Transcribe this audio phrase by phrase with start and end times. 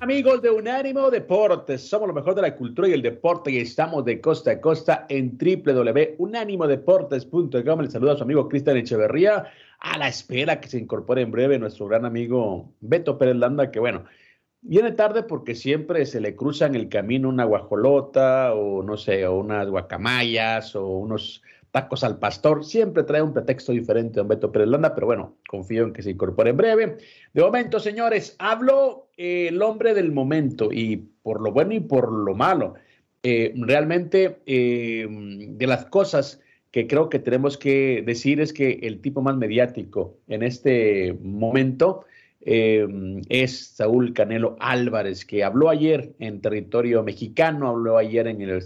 [0.00, 1.88] Amigos de Unánimo Deportes?
[1.88, 5.06] Somos lo mejor de la cultura y el deporte y estamos de costa a costa
[5.08, 7.80] en www.unánimodeportes.com.
[7.80, 9.46] Les saluda a su amigo Cristian Echeverría
[9.78, 13.78] a la espera que se incorpore en breve nuestro gran amigo Beto Pérez Landa, que
[13.78, 14.04] bueno,
[14.62, 19.26] viene tarde porque siempre se le cruza en el camino una guajolota o no sé,
[19.26, 22.64] o unas guacamayas o unos tacos al pastor.
[22.64, 26.10] Siempre trae un pretexto diferente don Beto Pérez Landa, pero bueno, confío en que se
[26.10, 26.98] incorpore en breve.
[27.32, 32.12] De momento, señores, hablo eh, el hombre del momento y por lo bueno y por
[32.12, 32.74] lo malo.
[33.24, 39.00] Eh, realmente eh, de las cosas que creo que tenemos que decir es que el
[39.00, 42.04] tipo más mediático en este momento
[42.44, 48.64] es Saúl Canelo Álvarez, que habló ayer en territorio mexicano, habló ayer en, el,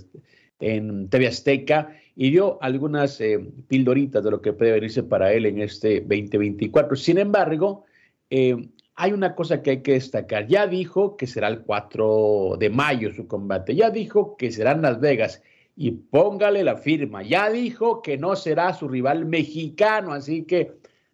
[0.60, 5.44] en TV Azteca y dio algunas eh, pildoritas de lo que puede venirse para él
[5.44, 6.96] en este 2024.
[6.96, 7.84] Sin embargo,
[8.30, 8.56] eh,
[8.94, 10.46] hay una cosa que hay que destacar.
[10.46, 14.82] Ya dijo que será el 4 de mayo su combate, ya dijo que será en
[14.82, 15.42] Las Vegas
[15.76, 20.72] y póngale la firma, ya dijo que no será su rival mexicano, así que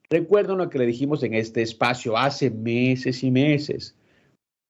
[0.08, 3.96] recuerden lo que le dijimos en este espacio hace meses y meses.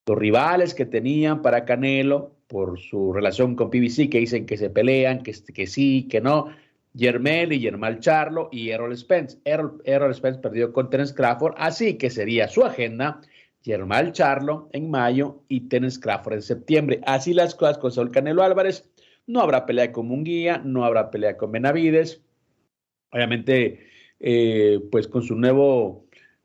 [0.07, 4.69] Los rivales que tenían para Canelo por su relación con PBC, que dicen que se
[4.69, 6.49] pelean, que, que sí, que no.
[6.95, 9.39] Germel y Germán Charlo y Errol Spence.
[9.45, 13.23] Errol, Spence perdió con Terence Crawford, así que sería su agenda
[13.65, 17.01] Germán Charlo en mayo y Terence Crawford en septiembre.
[17.07, 18.87] Así las cosas con Saúl Canelo Álvarez.
[19.27, 22.23] No habrá pelea con Munguía, no habrá pelea con Benavides.
[23.11, 23.87] Obviamente,
[24.21, 26.02] eh, pues con su nuevo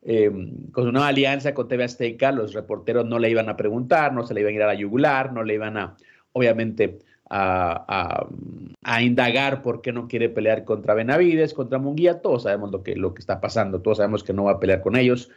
[0.10, 0.32] eh,
[0.72, 4.34] con nueva alianza con TV Azteca, los reporteros no le iban a preguntar, no se
[4.34, 5.98] le iban a ir a la yugular, no le iban a,
[6.32, 8.26] obviamente, a,
[9.02, 12.22] indagar por qué no quiere pelear contra Benavides, contra Munguía.
[12.22, 14.80] Todos sabemos lo que, lo que está pasando, todos sabemos que no va a pelear
[14.80, 15.30] con ellos,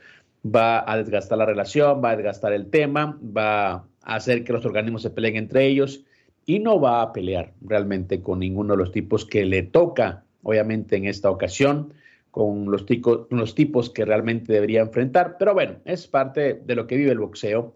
[0.47, 4.65] va a desgastar la relación, va a desgastar el tema, va a hacer que los
[4.65, 6.05] organismos se peleen entre ellos
[6.47, 10.95] y no va a pelear realmente con ninguno de los tipos que le toca, obviamente,
[10.95, 11.93] en esta ocasión
[12.31, 12.85] con los,
[13.31, 15.37] los tipos que realmente debería enfrentar.
[15.39, 17.75] Pero bueno, es parte de lo que vive el boxeo,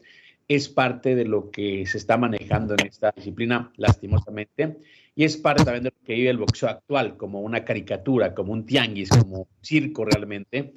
[0.49, 4.79] es parte de lo que se está manejando en esta disciplina, lastimosamente,
[5.17, 8.53] y es parte también de lo que vive el boxeo actual, como una caricatura, como
[8.53, 10.75] un tianguis, como un circo realmente.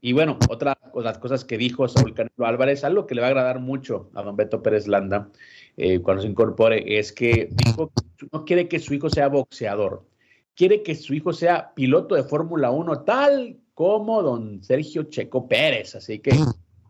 [0.00, 3.26] Y bueno, otra de las cosas que dijo Saúl Canelo Álvarez, algo que le va
[3.26, 5.28] a agradar mucho a don Beto Pérez Landa
[5.76, 10.06] eh, cuando se incorpore, es que dijo que no quiere que su hijo sea boxeador,
[10.54, 15.94] quiere que su hijo sea piloto de Fórmula 1, tal como don Sergio Checo Pérez.
[15.94, 16.32] Así que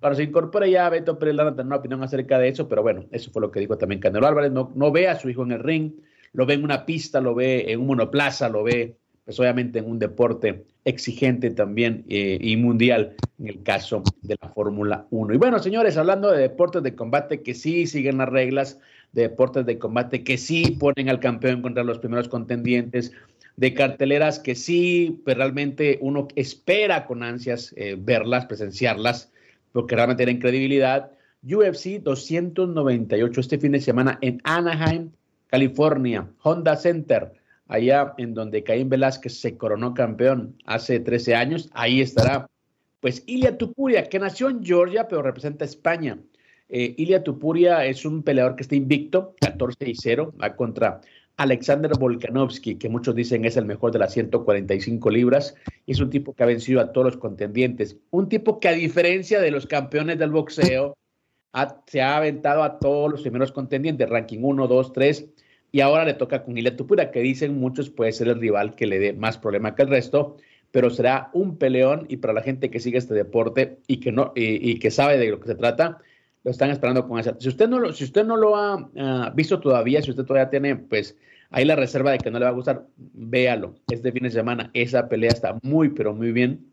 [0.01, 3.05] cuando se incorpora ya Beto Pérez Lara tener una opinión acerca de eso, pero bueno,
[3.13, 4.51] eso fue lo que dijo también Canelo Álvarez.
[4.51, 5.93] No, no ve a su hijo en el ring,
[6.33, 9.91] lo ve en una pista, lo ve en un monoplaza, lo ve, pues obviamente en
[9.91, 15.35] un deporte exigente también eh, y mundial en el caso de la Fórmula 1.
[15.35, 18.81] Y bueno, señores, hablando de deportes de combate que sí siguen las reglas,
[19.13, 23.13] de deportes de combate que sí ponen al campeón contra los primeros contendientes,
[23.61, 29.31] de carteleras que sí, pues realmente uno espera con ansias eh, verlas, presenciarlas,
[29.73, 31.13] porque realmente tienen credibilidad.
[31.43, 35.11] UFC 298 este fin de semana en Anaheim,
[35.49, 37.35] California, Honda Center,
[37.69, 41.69] allá en donde Caín Velázquez se coronó campeón hace 13 años.
[41.75, 42.49] Ahí estará,
[43.01, 46.19] pues, Ilia Tupuria, que nació en Georgia, pero representa España.
[46.71, 51.03] Eh, Ilia Tupuria es un peleador que está invicto, 14 y 0, va contra
[51.41, 55.55] Alexander Volkanovski, que muchos dicen es el mejor de las 145 libras,
[55.87, 57.97] es un tipo que ha vencido a todos los contendientes.
[58.11, 60.99] Un tipo que a diferencia de los campeones del boxeo,
[61.87, 65.29] se ha aventado a todos los primeros contendientes, ranking 1, 2, 3,
[65.73, 68.87] y ahora le toca con Ilia Tupura, que dicen muchos puede ser el rival que
[68.87, 70.37] le dé más problema que el resto,
[70.73, 74.33] pero será un peleón y para la gente que sigue este deporte y que, no,
[74.37, 76.03] y que sabe de lo que se trata,
[76.45, 77.37] lo están esperando con esa.
[77.39, 80.51] Si usted no lo, si usted no lo ha ah, visto todavía, si usted todavía
[80.51, 81.17] tiene, pues,
[81.51, 83.75] ahí la reserva de que no le va a gustar, véalo.
[83.89, 86.73] Este fin de semana esa pelea está muy, pero muy bien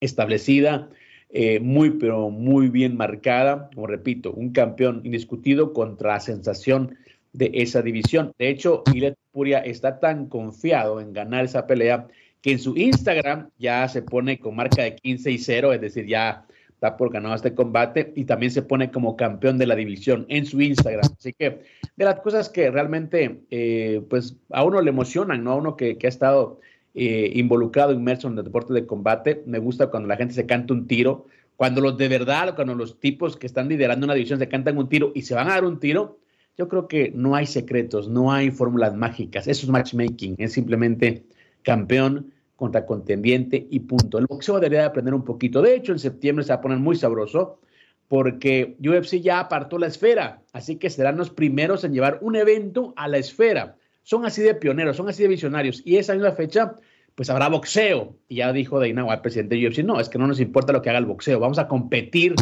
[0.00, 0.88] establecida,
[1.30, 3.70] eh, muy, pero muy bien marcada.
[3.74, 6.96] Como repito, un campeón indiscutido contra la sensación
[7.32, 8.32] de esa división.
[8.38, 12.08] De hecho, Ilet Puria está tan confiado en ganar esa pelea
[12.42, 16.06] que en su Instagram ya se pone con marca de 15 y 0, es decir,
[16.06, 16.44] ya
[16.82, 20.46] está por ganar este combate y también se pone como campeón de la división en
[20.46, 21.12] su Instagram.
[21.16, 21.62] Así que
[21.96, 25.52] de las cosas que realmente eh, pues a uno le emocionan, ¿no?
[25.52, 26.58] A uno que, ha estado
[26.94, 30.74] eh, involucrado, inmerso en el deporte de combate, me gusta cuando la gente se canta
[30.74, 34.48] un tiro, cuando los de verdad, cuando los tipos que están liderando una división se
[34.48, 36.18] cantan un tiro y se van a dar un tiro,
[36.58, 41.24] yo creo que no hay secretos, no hay fórmulas mágicas, eso es matchmaking, es simplemente
[41.62, 42.32] campeón
[42.62, 44.18] contra contendiente y punto.
[44.18, 45.60] El boxeo debería aprender un poquito.
[45.62, 47.58] De hecho, en septiembre se va a poner muy sabroso
[48.06, 52.94] porque UFC ya apartó la esfera, así que serán los primeros en llevar un evento
[52.94, 53.74] a la esfera.
[54.04, 56.76] Son así de pioneros, son así de visionarios y esa misma fecha
[57.16, 58.14] pues habrá boxeo.
[58.28, 60.82] Y ya dijo Dana el presidente de UFC, no, es que no nos importa lo
[60.82, 62.36] que haga el boxeo, vamos a competir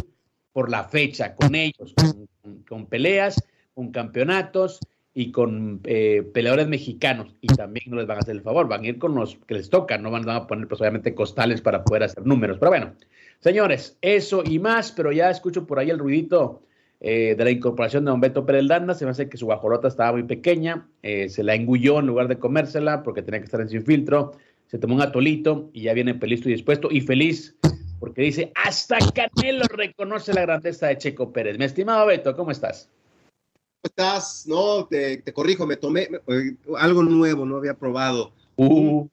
[0.53, 1.95] por la fecha con ellos,
[2.69, 3.43] con peleas,
[3.73, 4.81] con campeonatos
[5.13, 8.85] y con eh, peleadores mexicanos y también no les van a hacer el favor, van
[8.85, 11.85] a ir con los que les toca, no van a poner pues obviamente costales para
[11.85, 12.59] poder hacer números.
[12.59, 12.93] Pero bueno,
[13.41, 16.63] señores, eso y más, pero ya escucho por ahí el ruidito
[17.01, 19.89] eh, de la incorporación de Don Beto Pérez Landa, se me hace que su guajolota
[19.89, 23.61] estaba muy pequeña, eh, se la engulló en lugar de comérsela porque tenía que estar
[23.61, 24.33] en sin filtro,
[24.69, 27.57] se tomó un atolito y ya viene listo y dispuesto y feliz
[27.99, 31.59] porque dice, hasta Canelo reconoce la grandeza de Checo Pérez.
[31.59, 32.91] Mi estimado Beto, ¿cómo estás?
[33.83, 34.47] Estás?
[34.47, 38.33] No, te, corrijo, me tomé eh, algo nuevo, no había probado.
[38.57, 39.07] Uh.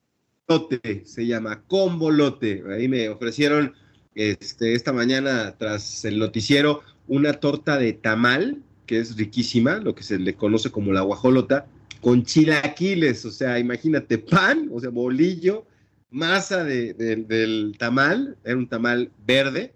[0.48, 2.62] Lote se llama Combolote.
[2.70, 3.74] Ahí me ofrecieron
[4.14, 10.02] este, esta mañana, tras el noticiero, una torta de tamal, que es riquísima, lo que
[10.02, 11.66] se le conoce como la guajolota,
[12.00, 13.24] con chilaquiles.
[13.26, 15.66] O sea, imagínate, pan, o sea, bolillo,
[16.10, 19.74] masa del tamal, era un tamal verde,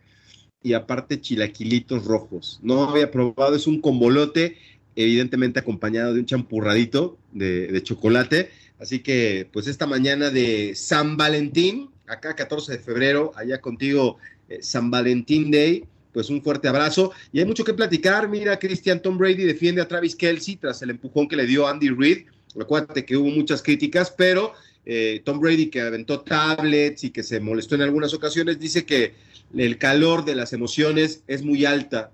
[0.62, 2.60] y aparte chilaquilitos rojos.
[2.62, 4.56] No había probado, es un combolote
[4.96, 8.50] evidentemente acompañado de un champurradito de, chocolate.
[8.78, 14.18] Así que, pues esta mañana de San Valentín, acá 14 de febrero, allá contigo
[14.48, 17.12] eh, San Valentín Day, pues un fuerte abrazo.
[17.32, 18.28] Y hay mucho que platicar.
[18.28, 21.90] Mira, Christian Tom Brady defiende a Travis Kelsey tras el empujón que le dio Andy
[21.90, 22.26] Reid.
[22.54, 24.52] Recuerda que hubo muchas críticas, pero
[24.84, 29.14] eh, Tom Brady que aventó tablets y que se molestó en algunas ocasiones, dice que
[29.56, 32.10] el calor de las emociones es muy alta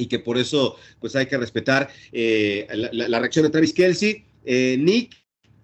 [0.00, 4.24] y que por eso pues hay que respetar eh, la, reacción de Travis Kelsey.
[4.44, 5.14] Eh, Nick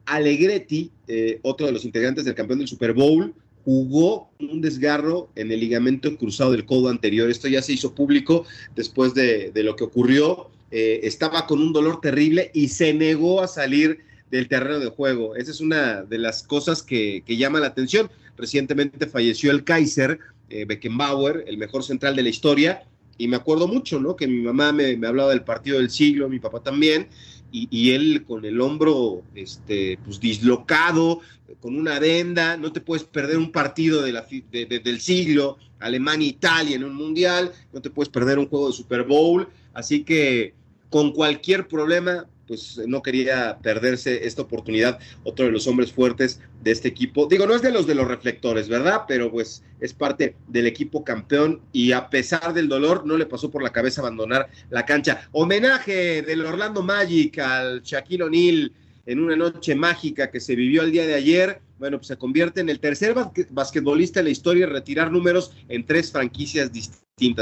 [0.04, 3.34] Allegretti, eh, otro de los integrantes del campeón del Super Bowl,
[3.64, 7.30] jugó un desgarro en el ligamento cruzado del codo anterior.
[7.30, 8.46] Esto ya se hizo público
[8.76, 10.50] después de, lo que ocurrió.
[10.70, 15.34] estaba con un dolor terrible y se negó a salir del terreno de juego.
[15.34, 18.08] Esa es una de las cosas que, que llama la atención.
[18.36, 22.84] Recientemente falleció el Kaiser Beckenbauer, el mejor central de la historia,
[23.18, 24.16] y me acuerdo mucho, ¿no?
[24.16, 27.08] Que mi mamá me, hablaba del partido del siglo, mi papá también,
[27.52, 31.20] y, él con el hombro, este, pues dislocado,
[31.60, 37.52] con una venda, no te puedes perder un partido del siglo, Alemania-Italia en un mundial,
[37.72, 40.52] no te puedes perder un juego de Super Bowl, así que
[40.90, 46.70] con cualquier problema, pues no quería perderse esta oportunidad, otro de los hombres fuertes de
[46.70, 47.26] este equipo.
[47.26, 49.02] Digo, no es de los de los reflectores, ¿verdad?
[49.08, 53.50] Pero pues es parte del equipo campeón y a pesar del dolor no le pasó
[53.50, 55.28] por la cabeza abandonar la cancha.
[55.32, 58.72] Homenaje del Orlando Magic al Shaquille O'Neal
[59.06, 61.60] en una noche mágica que se vivió el día de ayer.
[61.78, 63.14] Bueno, pues se convierte en el tercer
[63.50, 66.96] basquetbolista en la historia en retirar números en tres franquicias distintas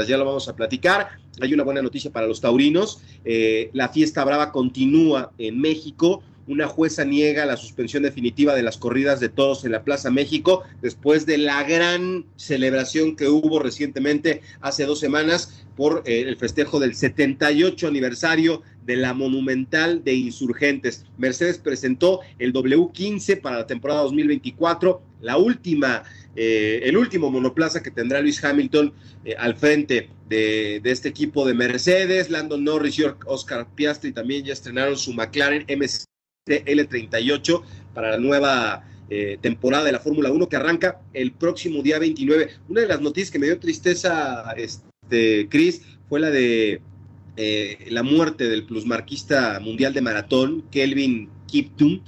[0.07, 1.19] ya lo vamos a platicar.
[1.41, 3.01] Hay una buena noticia para los taurinos.
[3.25, 6.23] Eh, la fiesta brava continúa en México.
[6.47, 10.61] Una jueza niega la suspensión definitiva de las corridas de todos en la Plaza México
[10.79, 16.79] después de la gran celebración que hubo recientemente hace dos semanas por eh, el festejo
[16.79, 21.05] del 78 aniversario de la Monumental de Insurgentes.
[21.17, 26.03] Mercedes presentó el W15 para la temporada 2024, la última
[26.35, 31.53] eh, el último monoplaza que tendrá Luis Hamilton eh, al frente de, este equipo de
[31.53, 32.29] Mercedes.
[32.29, 37.63] Landon Norris y Oscar Piastri también ya estrenaron su McLaren MCL38
[37.93, 42.49] para la nueva eh, temporada de la Fórmula 1 que arranca el próximo día 29.
[42.67, 46.81] Una de las noticias que me dio tristeza, este, Chris, fue la de
[47.89, 52.01] la muerte del plusmarquista mundial de maratón, Kelvin Kiptum.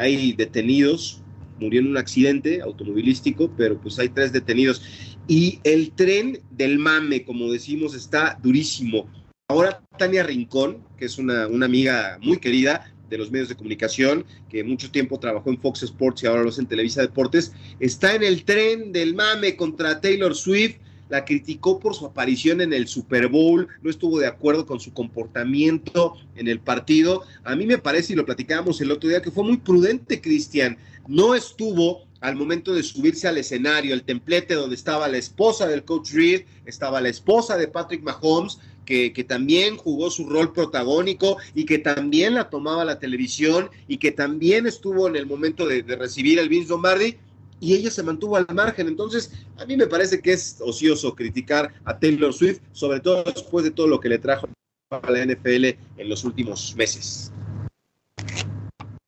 [0.00, 1.22] hay detenidos
[1.58, 4.82] murió en un accidente automovilístico, pero pues hay tres detenidos.
[5.28, 9.08] y el tren del mame, como decimos, está durísimo.
[9.48, 14.24] Ahora Tania Rincón, que es una, una amiga muy querida, de los medios de comunicación,
[14.48, 18.14] que mucho tiempo trabajó en Fox Sports y ahora lo hace en Televisa Deportes, está
[18.14, 20.76] en el tren del mame contra Taylor Swift.
[21.08, 24.92] La criticó por su aparición en el Super Bowl, no estuvo de acuerdo con su
[24.92, 27.22] comportamiento en el partido.
[27.44, 30.76] A mí me parece, y lo platicábamos el otro día, que fue muy prudente, Cristian.
[31.06, 35.84] No estuvo al momento de subirse al escenario, el templete donde estaba la esposa del
[35.84, 41.66] coach Reed, estaba la esposa de Patrick Mahomes, que, también jugó su rol protagónico y
[41.66, 46.38] que también la tomaba la televisión y que también estuvo en el momento de, recibir
[46.38, 47.16] el Vince Lombardi
[47.60, 48.88] y ella se mantuvo al margen.
[48.88, 53.64] Entonces, a mí me parece que es ocioso criticar a Taylor Swift, sobre todo después
[53.64, 54.48] de todo lo que le trajo
[54.90, 55.64] a la NFL
[55.96, 57.32] en los últimos meses.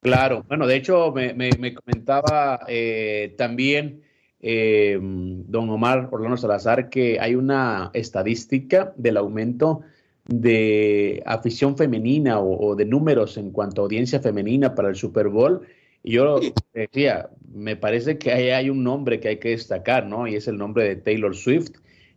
[0.01, 4.01] Claro, bueno, de hecho me, comentaba eh, también
[4.39, 9.81] eh, don Omar Orlando Salazar que hay una estadística del aumento
[10.25, 15.61] de afición femenina o, de números en cuanto a audiencia femenina para el Super Bowl.
[16.03, 16.39] Y yo
[16.73, 20.27] decía, me parece que ahí hay un nombre que hay que destacar, ¿no?
[20.27, 21.71] Y es el nombre de Taylor Swift.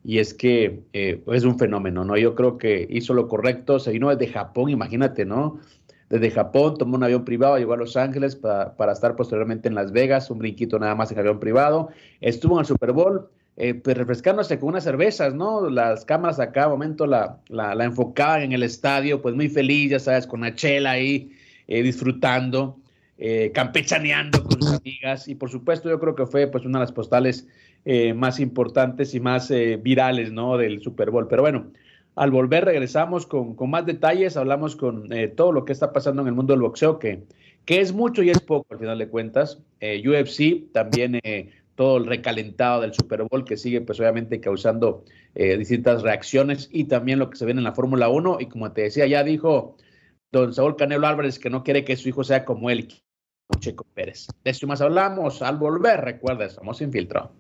[0.04, 2.16] Y es que eh, es un fenómeno, ¿no?
[2.16, 5.60] Yo creo que hizo lo correcto, se vino desde Japón, imagínate, ¿no?
[6.12, 9.92] desde Japón, tomó un avión privado, llegó a Los Ángeles para, estar posteriormente en Las
[9.92, 11.88] Vegas, un brinquito nada más en avión privado.
[12.20, 15.70] Estuvo en el Super Bowl, eh, pues refrescándose con unas cervezas, ¿no?
[15.70, 19.98] Las cámaras a cada momento la, la, enfocaban en el estadio, pues muy feliz, ya
[19.98, 21.32] sabes, con la chela ahí,
[21.66, 22.76] eh, disfrutando,
[23.19, 25.28] eh, campechaneando con sus amigas.
[25.28, 27.47] Y por supuesto, yo creo que fue pues una de las postales
[28.14, 30.57] más importantes y más virales, ¿no?
[30.57, 31.26] Del Super Bowl.
[31.26, 31.73] Pero bueno,
[32.14, 36.28] al volver regresamos con, más detalles, hablamos con eh, todo lo que está pasando en
[36.28, 37.23] el mundo del boxeo, que,
[37.64, 39.59] que es mucho y es poco al final de cuentas.
[39.81, 45.04] Eh, UFC, también eh, todo el recalentado del Super Bowl que sigue pues obviamente causando
[45.35, 48.83] distintas reacciones y también lo que se viene en la Fórmula 1 y como te
[48.83, 49.78] decía, ya dijo
[50.32, 52.88] don Saúl Canelo Álvarez que no quiere que su hijo sea como él,
[53.60, 54.26] Checo Pérez.
[54.42, 57.30] De eso más hablamos al volver, recuerda, estamos infiltrados.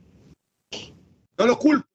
[1.38, 1.86] No lo culpo.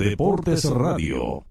[0.00, 1.44] Deportes Radio.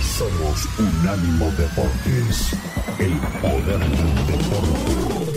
[0.00, 2.56] Somos Unánimo Deportes,
[2.98, 5.27] el poder del deporte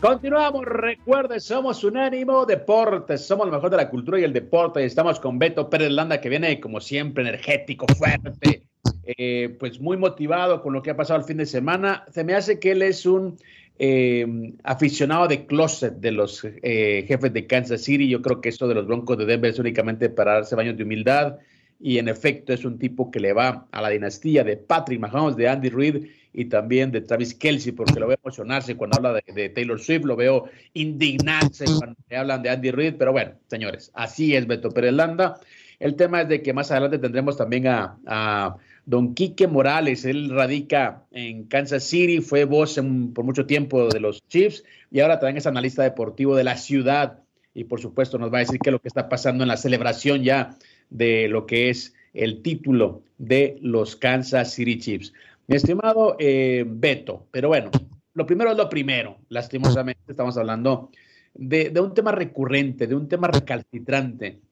[0.00, 4.82] Continuamos, recuerde, somos Unánimo Deportes, somos lo mejor de la cultura y el deporte.
[4.82, 8.62] Estamos con Beto Pérez Landa, que viene como siempre energético, fuerte,
[9.04, 12.06] eh, pues muy motivado con lo que ha pasado el fin de semana.
[12.10, 13.36] Se me hace que él es un
[13.78, 14.26] eh,
[14.64, 18.08] aficionado de closet de los eh, jefes de Kansas City.
[18.08, 20.84] Yo creo que eso de los Broncos de Denver es únicamente para darse baños de
[20.84, 21.36] humildad.
[21.78, 25.36] Y en efecto es un tipo que le va a la dinastía de Patrick Mahomes,
[25.36, 29.32] de Andy Reid y también de Travis Kelsey, porque lo veo emocionarse cuando habla de,
[29.32, 30.44] de Taylor Swift, lo veo
[30.74, 32.94] indignarse cuando hablan de Andy Reid.
[32.98, 35.40] Pero bueno, señores, así es Beto Pérez Landa.
[35.78, 38.56] El tema es de que más adelante tendremos también a
[38.90, 42.74] Don Quique Morales, él radica en Kansas City, fue voz
[43.14, 47.20] por mucho tiempo de los Chiefs y ahora también es analista deportivo de la ciudad
[47.54, 49.56] y por supuesto nos va a decir qué es lo que está pasando en la
[49.56, 50.56] celebración ya
[50.88, 55.12] de lo que es el título de los Kansas City Chiefs.
[55.50, 57.72] Mi estimado eh, Beto, pero bueno,
[58.14, 59.18] lo primero es lo primero.
[59.30, 60.92] Lastimosamente estamos hablando
[61.34, 64.42] de, de un tema recurrente, de un tema recalcitrante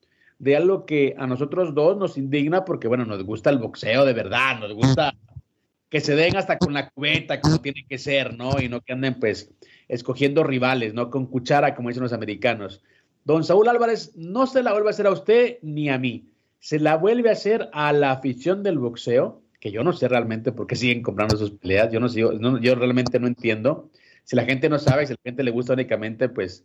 [0.40, 4.12] de algo que a nosotros dos nos indigna porque, bueno, nos gusta el boxeo de
[4.12, 5.14] verdad, nos gusta
[5.88, 8.60] que se den hasta con la cubeta como tiene que ser, ¿no?
[8.60, 9.52] Y no que anden pues
[9.86, 11.10] escogiendo rivales, ¿no?
[11.10, 12.82] Con cuchara, como dicen los americanos.
[13.22, 16.26] Don Saúl Álvarez no se la vuelve a hacer a usted ni a mí.
[16.58, 20.52] Se la vuelve a hacer a la afición del boxeo, que yo no sé realmente
[20.52, 21.92] por qué siguen comprando sus peleas.
[21.92, 23.90] Yo no sé, yo realmente no entiendo.
[24.24, 26.64] Si la gente no sabe, si la gente le gusta únicamente, pues,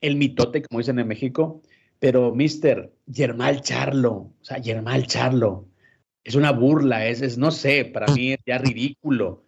[0.00, 1.62] el mitote, como dicen en México,
[1.98, 5.66] pero, mister, Germán Charlo, o sea, Germán Charlo,
[6.24, 9.44] es una burla, es, es, no sé, para mí es ya ridículo.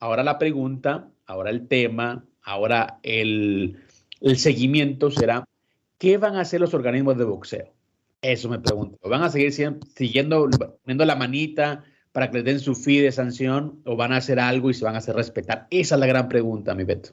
[0.00, 3.78] Ahora la pregunta, ahora el tema, ahora el,
[4.20, 5.44] el seguimiento será,
[5.98, 7.72] ¿qué van a hacer los organismos de boxeo?
[8.22, 8.98] Eso me pregunto.
[9.08, 10.48] ¿Van a seguir siguiendo,
[10.82, 11.84] poniendo la manita
[12.14, 14.84] para que les den su fee de sanción o van a hacer algo y se
[14.84, 15.66] van a hacer respetar?
[15.68, 17.10] Esa es la gran pregunta, mi Beto.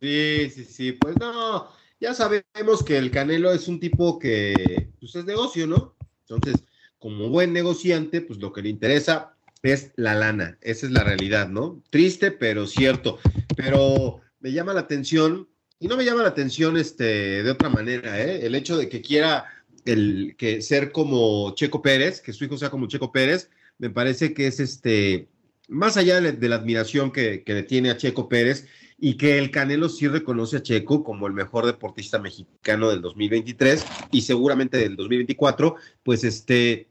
[0.00, 1.68] Sí, sí, sí, pues no,
[2.00, 5.96] ya sabemos que el Canelo es un tipo que pues es negocio, ¿no?
[6.20, 6.64] Entonces,
[7.00, 11.48] como buen negociante, pues lo que le interesa es la lana, esa es la realidad,
[11.48, 11.82] ¿no?
[11.90, 13.18] Triste, pero cierto.
[13.56, 15.48] Pero me llama la atención,
[15.80, 18.46] y no me llama la atención este, de otra manera, ¿eh?
[18.46, 19.46] El hecho de que quiera
[19.84, 24.34] el, que ser como Checo Pérez, que su hijo sea como Checo Pérez, me parece
[24.34, 25.28] que es este,
[25.68, 28.66] más allá de, la admiración que, que, le tiene a Checo Pérez
[28.98, 33.84] y que el Canelo sí reconoce a Checo como el mejor deportista mexicano del 2023
[34.12, 35.74] y seguramente del 2024,
[36.04, 36.88] pues este,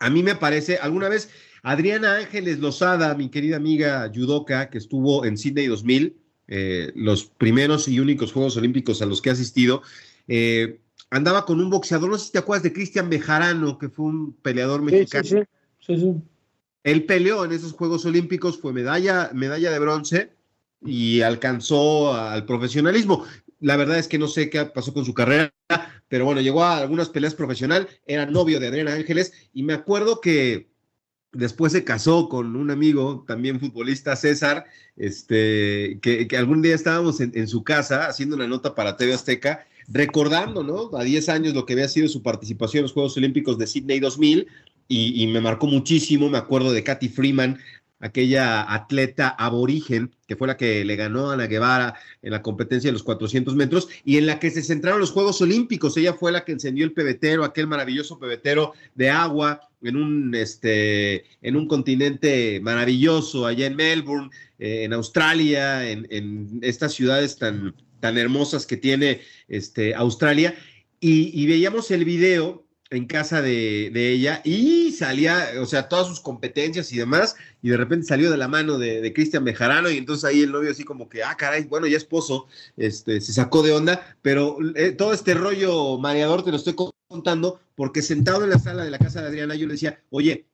[0.00, 1.30] a mí me parece, alguna vez,
[1.62, 6.16] Adriana Ángeles Lozada, mi querida amiga judoka, que estuvo en Sydney 2000,
[6.48, 9.82] eh, los primeros y únicos Juegos Olímpicos a los que he asistido,
[10.28, 10.78] eh,
[11.10, 14.32] andaba con un boxeador, no sé si te acuerdas de Cristian Bejarano, que fue un
[14.34, 15.24] peleador mexicano.
[15.24, 15.55] Sí, sí, sí,
[16.84, 20.30] Él peleó en esos Juegos Olímpicos, fue medalla, medalla de bronce
[20.84, 23.24] y alcanzó al profesionalismo.
[23.60, 25.52] La verdad es que no sé qué pasó con su carrera,
[26.08, 30.20] pero bueno, llegó a algunas peleas profesional, era novio de Adriana Ángeles y me acuerdo
[30.20, 30.68] que
[31.32, 34.64] después se casó con un amigo, también futbolista, César,
[34.96, 40.64] este, que, algún día estábamos en, su casa haciendo una nota para TV Azteca, recordando,
[40.64, 40.96] ¿no?
[40.96, 44.00] A 10 años lo que había sido su participación en los Juegos Olímpicos de Sydney
[44.00, 44.48] 2000,
[44.88, 47.58] y, me marcó muchísimo, me acuerdo de Katy Freeman,
[47.98, 52.88] aquella atleta aborigen que fue la que le ganó a Ana Guevara en la competencia
[52.88, 55.96] de los 400 metros y en la que se centraron los Juegos Olímpicos.
[55.96, 61.24] Ella fue la que encendió el pebetero, aquel maravilloso pebetero de agua en un, este,
[61.42, 67.74] en un continente maravilloso, allá en Melbourne, eh, en Australia, en, en, estas ciudades tan,
[68.00, 70.54] tan hermosas que tiene este, Australia.
[70.98, 76.20] Y, y veíamos el video en casa de, ella y salía, o sea, todas sus
[76.20, 80.24] competencias y demás, y de repente salió de la mano de, Cristian Bejarano, y entonces
[80.24, 83.72] ahí el novio así como que, ah, caray, bueno, ya esposo, este, se sacó de
[83.72, 86.76] onda, pero eh, todo este rollo mareador te lo estoy
[87.08, 90.46] contando porque sentado en la sala de la casa de Adriana yo le decía, oye,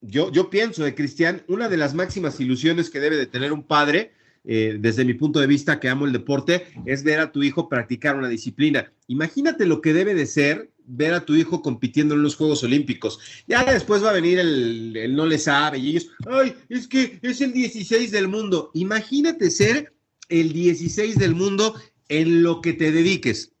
[0.00, 3.64] yo, yo pienso de Cristian, una de las máximas ilusiones que debe de tener un
[3.64, 4.12] padre,
[4.50, 7.68] eh, desde mi punto de vista que amo el deporte, es ver a tu hijo
[7.68, 8.90] practicar una disciplina.
[9.06, 13.20] Imagínate lo que debe de ser ver a tu hijo compitiendo en los Juegos Olímpicos.
[13.46, 17.42] Ya después va a venir el, no le sabe y ellos, ay, es que es
[17.42, 18.70] el 16 del mundo.
[18.72, 19.92] Imagínate ser
[20.30, 21.74] el 16 del mundo
[22.08, 23.52] en lo que te dediques,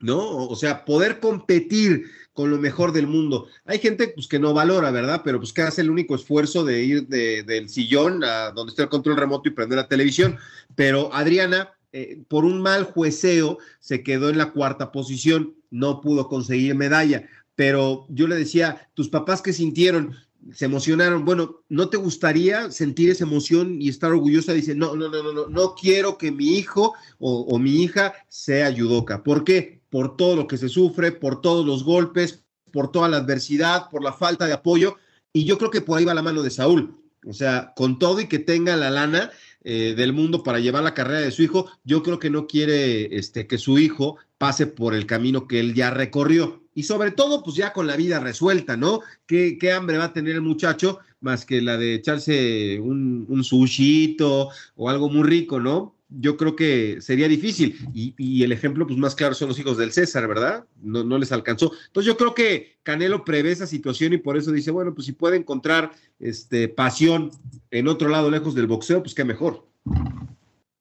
[0.00, 0.46] ¿no?
[0.46, 3.48] O sea, poder competir con lo mejor del mundo.
[3.64, 5.22] Hay gente pues, que no valora, ¿verdad?
[5.24, 8.88] Pero pues que hace el único esfuerzo de ir del sillón a donde está el
[8.88, 10.36] control remoto y prender la televisión.
[10.74, 16.28] Pero Adriana, eh, por un mal jueceo, se quedó en la cuarta posición no pudo
[16.28, 17.28] conseguir medalla.
[17.54, 20.14] Pero yo le decía, tus papás que sintieron,
[20.52, 21.24] se emocionaron.
[21.24, 24.52] Bueno, ¿no te gustaría sentir esa emoción y estar orgullosa?
[24.52, 28.70] Dice, no, no, no, no, no, no quiero que mi hijo o, mi hija sea
[28.70, 29.22] yudoka.
[29.22, 29.75] ¿Por qué?
[29.96, 34.04] Por todo lo que se sufre, por todos los golpes, por toda la adversidad, por
[34.04, 34.96] la falta de apoyo.
[35.32, 37.00] Y yo creo que por ahí va la mano de Saúl.
[37.24, 39.30] O sea, con todo y que tenga la lana,
[39.64, 43.16] eh, del mundo para llevar la carrera de su hijo, yo creo que no quiere
[43.16, 46.62] este, que su hijo pase por el camino que él ya recorrió.
[46.74, 49.00] Y sobre todo, pues ya con la vida resuelta, ¿no?
[49.26, 53.42] ¿Qué, qué hambre va a tener el muchacho más que la de echarse un, un
[53.42, 55.95] sushito o algo muy rico, ¿no?
[56.08, 57.76] Yo creo que sería difícil.
[57.92, 60.64] Y, el ejemplo pues, más claro son los hijos del César, ¿verdad?
[60.80, 61.72] No, no, les alcanzó.
[61.86, 65.12] Entonces yo creo que Canelo prevé esa situación y por eso dice, bueno, pues si
[65.12, 67.30] puede encontrar este, pasión
[67.70, 69.66] en otro lado lejos del boxeo, pues qué mejor.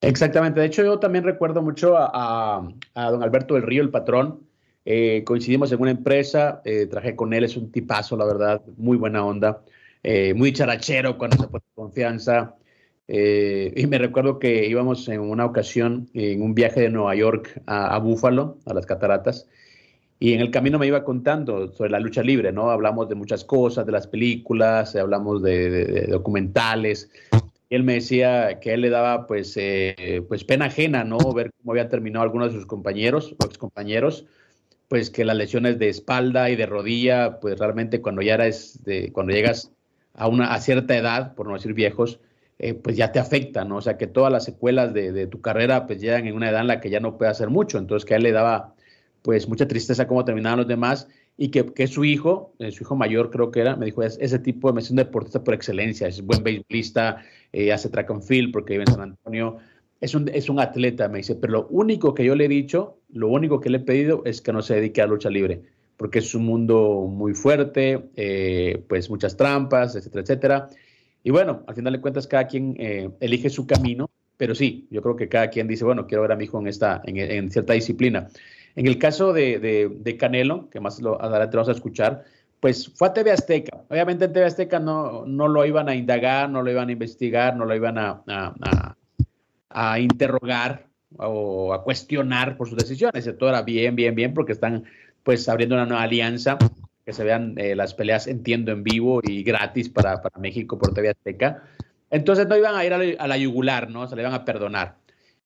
[0.02, 0.60] Exactamente.
[0.60, 4.42] De hecho, yo también recuerdo mucho a, don Alberto del Río, el patrón.
[4.88, 8.98] Eh, coincidimos en una empresa, eh, traje con él, es un tipazo, la verdad, muy
[8.98, 9.64] buena onda,
[10.04, 12.56] eh, muy charachero cuando se pone confianza.
[13.08, 17.62] Eh, y me recuerdo que íbamos en una ocasión en un viaje de Nueva York
[17.68, 19.48] a, Búfalo, a las cataratas,
[20.18, 22.72] y en el camino me iba contando sobre la lucha libre, ¿no?
[22.72, 27.12] Hablamos de muchas cosas, de las películas, hablamos de, documentales.
[27.70, 31.18] Y él me decía que él le daba, pues, eh, pues pena ajena, ¿no?
[31.34, 34.26] Ver cómo habían terminado algunos de sus compañeros, ex compañeros,
[34.88, 39.12] pues que las lesiones de espalda y de rodilla, pues realmente cuando ya eres, de,
[39.12, 39.72] cuando llegas
[40.14, 42.20] a una a cierta edad, por no decir viejos,
[42.58, 43.78] eh, pues ya te afecta, ¿no?
[43.78, 46.68] O sea, que todas las secuelas de, tu carrera pues llegan en una edad en
[46.68, 48.76] la que ya no puede hacer mucho, entonces que a él le daba
[49.22, 52.96] pues mucha tristeza cómo terminaban los demás y que, que su hijo, eh, su hijo
[52.96, 56.22] mayor creo que era, me dijo, es ese tipo de, un deportista por excelencia, es
[56.22, 59.58] buen beisbolista, eh, hace track and field porque vive en San Antonio,
[60.00, 63.00] es un, es un atleta, me dice, pero lo único que yo le he dicho,
[63.12, 65.64] lo único que le he pedido es que no se dedique a lucha libre,
[65.98, 68.00] porque es un mundo muy fuerte,
[68.88, 70.70] pues muchas trampas, etcétera, etcétera.
[71.26, 75.02] Y bueno, al final de cuentas cada quien eh, elige su camino, pero sí, yo
[75.02, 77.74] creo que cada quien dice, bueno, quiero ver a mi hijo en, esta, en, cierta
[77.74, 78.28] disciplina.
[78.76, 82.26] En el caso de, Canelo, que más lo, adelante vamos a escuchar,
[82.60, 83.76] pues fue a TV Azteca.
[83.90, 87.56] Obviamente en TV Azteca no, no lo iban a indagar, no lo iban a investigar,
[87.56, 88.22] no lo iban a,
[89.72, 90.86] a, interrogar
[91.18, 93.28] o a cuestionar por sus decisiones.
[93.40, 94.84] Todo era bien, bien, bien, porque están
[95.24, 96.60] pues abriendo una nueva alianza
[97.06, 100.94] que se vean eh, las peleas, entiendo, en vivo y gratis para, para, México por
[100.94, 101.64] TV Azteca.
[102.10, 104.08] Entonces no iban a ir a la, yugular, ¿no?
[104.08, 104.98] Se le iban a perdonar.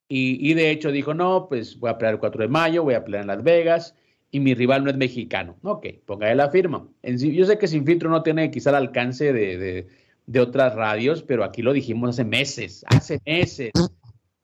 [0.07, 2.95] Y, y, de hecho dijo, no, pues voy a pelear el 4 de mayo, voy
[2.95, 3.95] a pelear en Las Vegas
[4.31, 5.57] y mi rival no es mexicano.
[5.63, 6.87] Ok, póngale la firma.
[7.03, 9.87] Yo sé que Sin Filtro no tiene quizá el alcance de, de,
[10.25, 13.71] de otras radios, pero aquí lo dijimos hace meses, hace meses.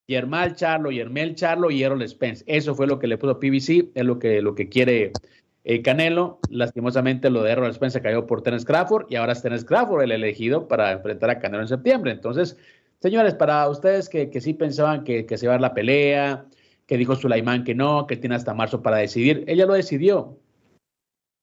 [0.07, 2.43] Yermal Charlo, Yermel Charlo y Errol Spence.
[2.47, 5.11] Eso fue lo que le puso PBC, es lo que, lo que quiere
[5.67, 9.65] eh, Canelo, lastimosamente lo de Errol Spence cayó por Terence Crawford y ahora es Terence
[9.65, 12.11] Crawford el elegido para enfrentar a Canelo en septiembre.
[12.11, 12.55] Entonces,
[12.99, 16.45] señores, para ustedes que, sí pensaban que, se iba a dar la pelea,
[16.85, 20.37] que dijo Sulaimán que no, que tiene hasta marzo para decidir, ella lo decidió.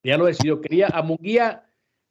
[0.05, 0.61] Ella lo decidió.
[0.61, 1.65] Quería a Munguía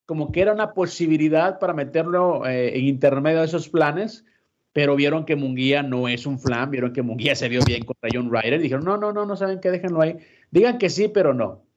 [0.05, 4.25] como que era una posibilidad para meterlo eh, en intermedio de esos planes,
[4.73, 8.09] pero vieron que Munguía no es un flan, vieron que Munguía se vio bien contra
[8.13, 10.17] John Ryder dijeron, no, no, no, no saben qué, déjenlo ahí.
[10.51, 11.70] Digan que sí, pero no.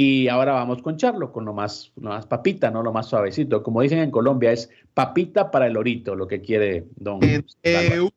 [0.00, 2.84] Y ahora vamos con Charlo, con lo más, lo más papita, ¿no?
[2.84, 3.64] Lo más suavecito.
[3.64, 7.18] Como dicen en Colombia, es papita para el orito, lo que quiere don.
[7.18, 8.08] Vende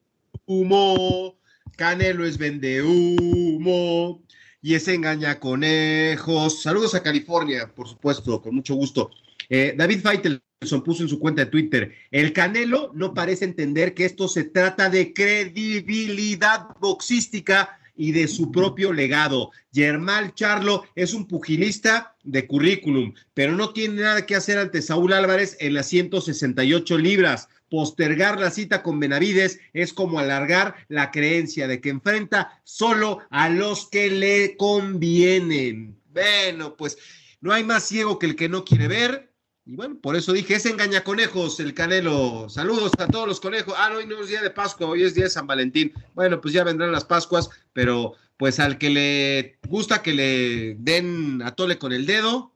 [0.45, 1.37] humo,
[1.75, 4.21] Canelo es vende humo
[4.61, 6.61] y es engaña conejos.
[6.61, 9.09] Saludos a California, por supuesto, con mucho gusto.
[9.49, 14.05] Eh, David Faitelson puso en su cuenta de Twitter, el Canelo no parece entender que
[14.05, 19.51] esto se trata de credibilidad boxística y de su propio legado.
[19.73, 25.13] Germán Charlo es un pugilista de currículum, pero no tiene nada que hacer ante Saúl
[25.13, 27.49] Álvarez en las 168 libras.
[27.69, 33.49] Postergar la cita con Benavides es como alargar la creencia de que enfrenta solo a
[33.49, 35.97] los que le convienen.
[36.13, 36.97] Bueno, pues
[37.39, 39.30] no hay más ciego que el que no quiere ver.
[39.65, 42.49] Y bueno, por eso dije, es engaña conejos el Canelo.
[42.49, 43.75] Saludos a todos los conejos.
[43.77, 45.93] Ah, no, hoy no es día de Pascua, hoy es día de San Valentín.
[46.15, 51.43] Bueno, pues ya vendrán las Pascuas, pero pues al que le gusta que le den
[51.43, 52.53] a tole con el dedo,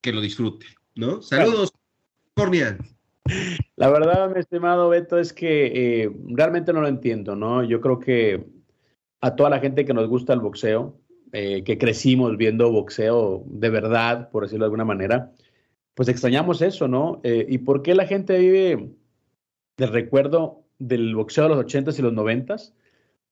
[0.00, 1.20] que lo disfrute, ¿no?
[1.20, 1.72] Saludos,
[2.34, 2.78] California.
[3.74, 7.64] La verdad, mi estimado Beto, es que eh, realmente no lo entiendo, ¿no?
[7.64, 8.44] Yo creo que
[9.20, 10.96] a toda la gente que nos gusta el boxeo,
[11.32, 15.32] eh, que crecimos viendo boxeo de verdad, por decirlo de alguna manera,
[15.94, 17.20] pues extrañamos eso, ¿no?
[17.22, 18.90] Eh, ¿Y por qué la gente vive
[19.76, 22.72] del recuerdo del boxeo de los 80s y los 90s?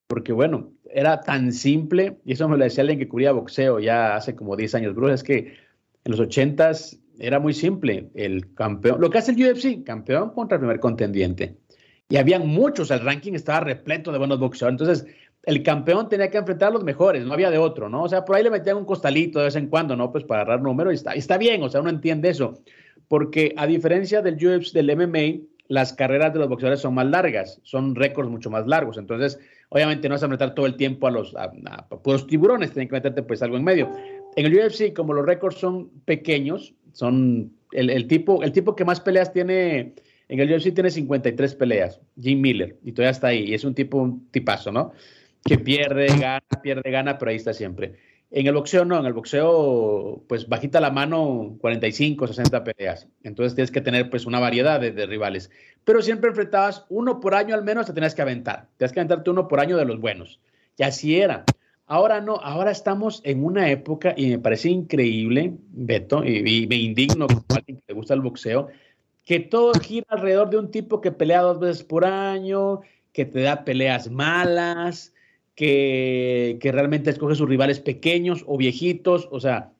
[0.06, 4.14] Porque, bueno, era tan simple, y eso me lo decía alguien que cubría boxeo ya
[4.14, 5.38] hace como 10 años, Bruce, es que
[6.04, 8.10] en los 80s era muy simple.
[8.14, 11.56] El campeón, lo que hace el UFC, campeón contra el primer contendiente.
[12.08, 14.80] Y habían muchos, el ranking estaba repleto de buenos boxeadores.
[14.80, 15.06] Entonces,
[15.44, 18.04] el campeón tenía que enfrentar a los mejores, no había de otro, ¿no?
[18.04, 20.12] O sea, por ahí le metían un costalito de vez en cuando, ¿no?
[20.12, 22.62] Pues para agarrar números y está, bien, o sea, uno entiende eso.
[23.08, 27.60] Porque a diferencia del UFC, del MMA, las carreras de los boxeadores son más largas,
[27.64, 28.98] son récords mucho más largos.
[28.98, 31.50] Entonces, obviamente no vas a enfrentar todo el tiempo a los a,
[32.26, 33.90] tiburones, tienen que meterte pues algo en medio.
[34.36, 39.00] En el UFC, como los récords son pequeños, son el, tipo, el tipo que más
[39.00, 39.94] peleas tiene,
[40.28, 43.74] en el UFC tiene 53 peleas, Jim Miller, y todavía está ahí, y es un
[43.74, 44.92] tipo, un tipazo, ¿no?
[45.44, 47.94] Que pierde, gana, pierde, gana, pero ahí está siempre.
[48.34, 53.06] En el boxeo no, en el boxeo, pues bajita la mano 45, 60 peleas.
[53.22, 55.50] Entonces tienes que tener pues una variedad de, rivales.
[55.84, 58.68] Pero siempre enfrentabas uno por año al menos, te tenías que aventar.
[58.78, 60.40] Tenías que aventarte uno por año de los buenos.
[60.78, 61.44] Y así era.
[61.86, 67.26] Ahora no, ahora estamos en una época y me parece increíble, Beto, y, me indigno
[67.26, 68.68] como alguien que le gusta el boxeo,
[69.26, 72.80] que todo gira alrededor de un tipo que pelea dos veces por año,
[73.12, 75.12] que te da peleas malas,
[75.54, 79.72] que, realmente escoge sus rivales pequeños o viejitos, o sea,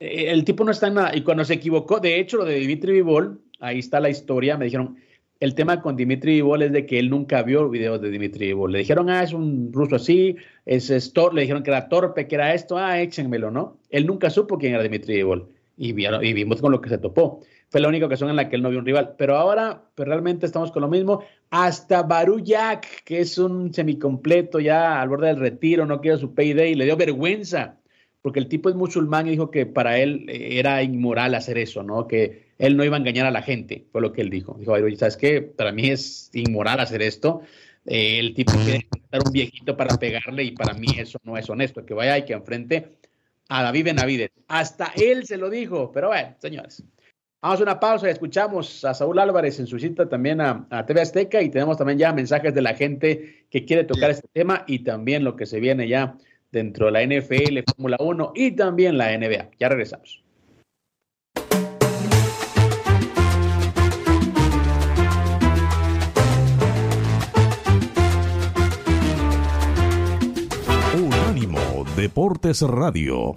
[0.00, 1.16] eh, el tipo no está en nada.
[1.16, 4.66] Y cuando se equivocó, de hecho, lo de Dimitri Vivol, ahí está la historia, me
[4.66, 4.96] dijeron,
[5.40, 8.72] el tema con Dimitri Vivol es de que él nunca vio videos de Dimitri Vivol.
[8.72, 12.34] Le dijeron, ah, es un ruso así, es, es le dijeron que era torpe, que
[12.34, 13.78] era esto, ah, échenmelo, ¿no?
[13.90, 15.48] Él nunca supo quién era Dimitri Vivol.
[15.76, 17.40] Y, y vimos con lo que se topó.
[17.68, 19.14] Fue la única ocasión en la que él no vio un rival.
[19.16, 21.22] Pero ahora, pues realmente estamos con lo mismo.
[21.50, 26.74] Hasta Baruyak, que es un semicompleto ya al borde del retiro, no quiere su payday,
[26.74, 27.78] le dio vergüenza,
[28.20, 31.82] porque el tipo es musulmán y dijo que para él eh, era inmoral hacer eso,
[31.82, 32.06] ¿no?
[32.06, 34.56] Que él no iba a engañar a la gente, fue lo que él dijo.
[34.58, 35.40] Dijo, ¿sabes qué?
[35.40, 37.42] Para mí es inmoral hacer esto.
[37.86, 41.48] Eh, el tipo quiere estar un viejito para pegarle y para mí eso no es
[41.48, 41.86] honesto.
[41.86, 42.98] Que vaya y que enfrente
[43.48, 44.30] a David Benavides.
[44.48, 46.84] Hasta él se lo dijo, pero bueno, señores.
[47.40, 50.84] Vamos a una pausa y escuchamos a Saúl Álvarez en su cita también a, a,
[50.84, 54.64] TV Azteca y tenemos también ya mensajes de la gente que quiere tocar este tema
[54.66, 56.16] y también lo que se viene ya
[56.50, 59.50] dentro de la NFL, Fórmula 1 y también la NBA.
[59.56, 60.24] Ya regresamos.
[70.92, 71.60] Unánimo
[71.94, 73.36] Deportes Radio.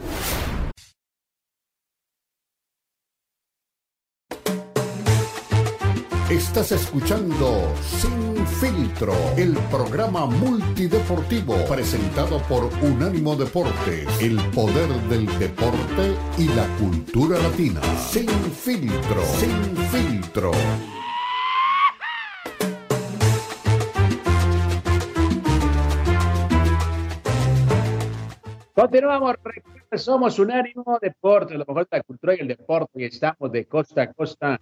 [6.32, 16.15] Estás escuchando Sin Filtro, el programa multideportivo presentado por Unánimo Deportes, el poder del deporte
[16.38, 17.82] y la cultura latina.
[17.98, 20.52] Sin Filtro, Sin Filtro.
[28.74, 29.36] Continuamos,
[29.98, 34.04] somos Unánimo Deportes, lo mejor de la cultura y el deporte, y estamos de costa
[34.04, 34.62] a costa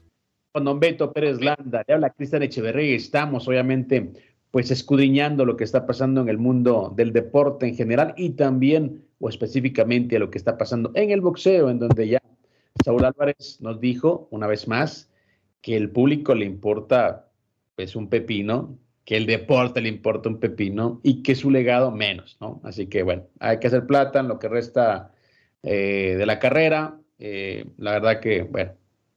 [0.52, 4.12] con don Beto Pérez Landa, le habla Cristian Echeverría y estamos obviamente
[4.52, 9.06] pues escudriñando lo que está pasando en el mundo del deporte en general y también
[9.20, 12.22] o específicamente a lo que está pasando en el boxeo, en donde ya
[12.84, 15.12] Saúl Álvarez nos dijo una vez más
[15.62, 17.30] que el público le importa
[17.76, 22.38] pues un pepino, que el deporte le importa un pepino y que su legado menos,
[22.42, 22.60] ¿no?
[22.64, 25.12] Así que bueno, hay que hacer plata en lo que resta
[25.64, 27.00] eh, de la carrera.
[27.20, 28.74] Eh, la verdad que, bueno,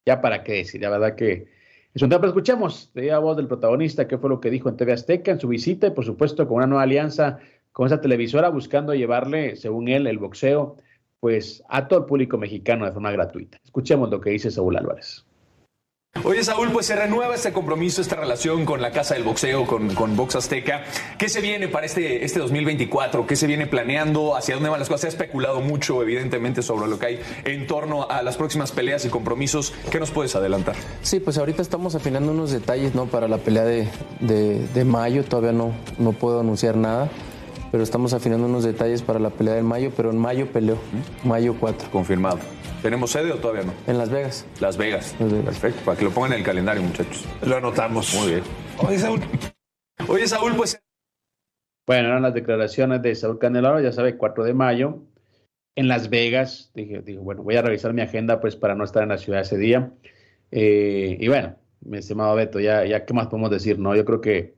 [0.06, 1.46] ya para qué decir, la verdad que
[1.94, 4.68] es un tema, pero escuchemos de la voz del protagonista, qué fue lo que dijo
[4.68, 7.38] en TV Azteca en su visita y por supuesto con una nueva alianza
[7.72, 10.76] con esa televisora buscando llevarle, según él, el boxeo,
[11.20, 13.58] pues a todo el público mexicano de forma gratuita.
[13.64, 15.24] Escuchemos lo que dice Saúl Álvarez.
[16.25, 19.92] Oye, Saúl, pues se renueva este compromiso, esta relación con la Casa del Boxeo, con,
[19.94, 20.85] con Box Azteca.
[21.18, 23.27] ¿Qué se viene para este, este 2024?
[23.27, 24.37] ¿Qué se viene planeando?
[24.37, 25.01] ¿Hacia dónde van las cosas?
[25.01, 29.05] Se ha especulado mucho, evidentemente, sobre lo que hay en torno a las próximas peleas
[29.05, 29.72] y compromisos.
[29.90, 30.77] ¿Qué nos puedes adelantar?
[31.01, 33.07] Sí, pues ahorita estamos afinando unos detalles ¿no?
[33.07, 33.88] para la pelea de,
[34.20, 35.25] de, de mayo.
[35.25, 37.11] Todavía no, no puedo anunciar nada
[37.72, 40.77] pero estamos afinando unos detalles para la pelea del mayo, pero en mayo peleo,
[41.25, 41.88] mayo 4.
[41.90, 42.38] Confirmado.
[42.82, 43.72] ¿Tenemos sede o todavía no?
[43.86, 44.44] En Las Vegas.
[44.60, 45.14] Las Vegas.
[45.20, 45.44] Las Vegas.
[45.44, 47.24] Perfecto, para que lo pongan en el calendario, muchachos.
[47.46, 48.12] Lo anotamos.
[48.14, 48.42] Muy bien.
[48.78, 49.20] Oye, Saúl.
[50.08, 50.82] Oye, Saúl, pues...
[51.86, 55.04] Bueno, eran las declaraciones de Saúl Candelaro, ya sabe, 4 de mayo,
[55.76, 56.72] en Las Vegas.
[56.74, 59.42] Dije, dije, bueno, voy a revisar mi agenda pues para no estar en la ciudad
[59.42, 59.92] ese día.
[60.50, 63.94] Eh, y bueno, mi estimado Beto, ya, ya qué más podemos decir, ¿no?
[63.94, 64.54] Yo creo que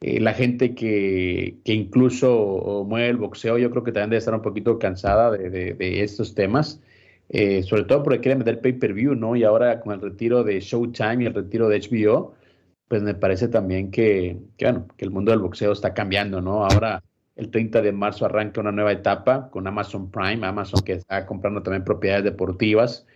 [0.00, 4.34] eh, la gente que, que incluso mueve el boxeo, yo creo que también debe estar
[4.34, 6.80] un poquito cansada de, de, de estos temas,
[7.28, 9.36] eh, sobre todo porque quieren meter pay-per-view, ¿no?
[9.36, 12.34] Y ahora con el retiro de Showtime y el retiro de HBO,
[12.88, 16.64] pues me parece también que, que, bueno, que el mundo del boxeo está cambiando, ¿no?
[16.64, 17.02] Ahora
[17.36, 21.62] el 30 de marzo arranca una nueva etapa con Amazon Prime, Amazon que está comprando
[21.62, 23.06] también propiedades deportivas,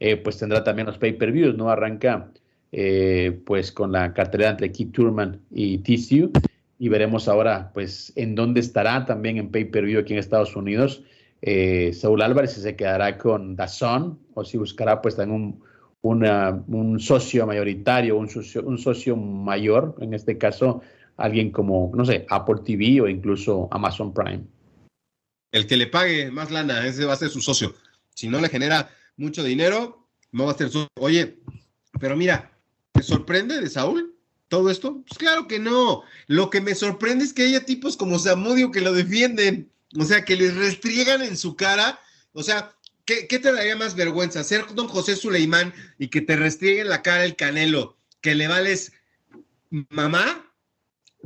[0.00, 1.70] eh, pues tendrá también los pay-per-views, ¿no?
[1.70, 2.30] Arranca
[2.72, 6.32] eh, pues con la cartelera entre Keith Turman y TCU
[6.78, 11.02] y veremos ahora pues en dónde estará también en pay-per-view aquí en Estados Unidos
[11.42, 15.60] eh, Saúl Álvarez si se quedará con Dazón o si buscará pues también
[16.02, 20.82] un, un socio mayoritario, un socio, un socio mayor, en este caso
[21.16, 24.44] alguien como, no sé, Apple TV o incluso Amazon Prime.
[25.52, 27.74] El que le pague más lana, ese va a ser su socio.
[28.14, 30.86] Si no le genera mucho dinero, no va a ser su...
[31.00, 31.38] Oye,
[31.98, 32.52] pero mira,
[32.92, 34.14] ¿te sorprende de Saúl
[34.48, 35.02] todo esto?
[35.06, 36.02] Pues claro que no.
[36.26, 39.70] Lo que me sorprende es que haya tipos como Samudio que lo defienden.
[39.96, 42.00] O sea, que les restriegan en su cara.
[42.32, 42.74] O sea,
[43.04, 44.44] ¿qué, ¿qué, te daría más vergüenza?
[44.44, 48.48] Ser don José Suleimán y que te restriegue en la cara el canelo, que le
[48.48, 48.92] vales
[49.70, 50.44] mamá.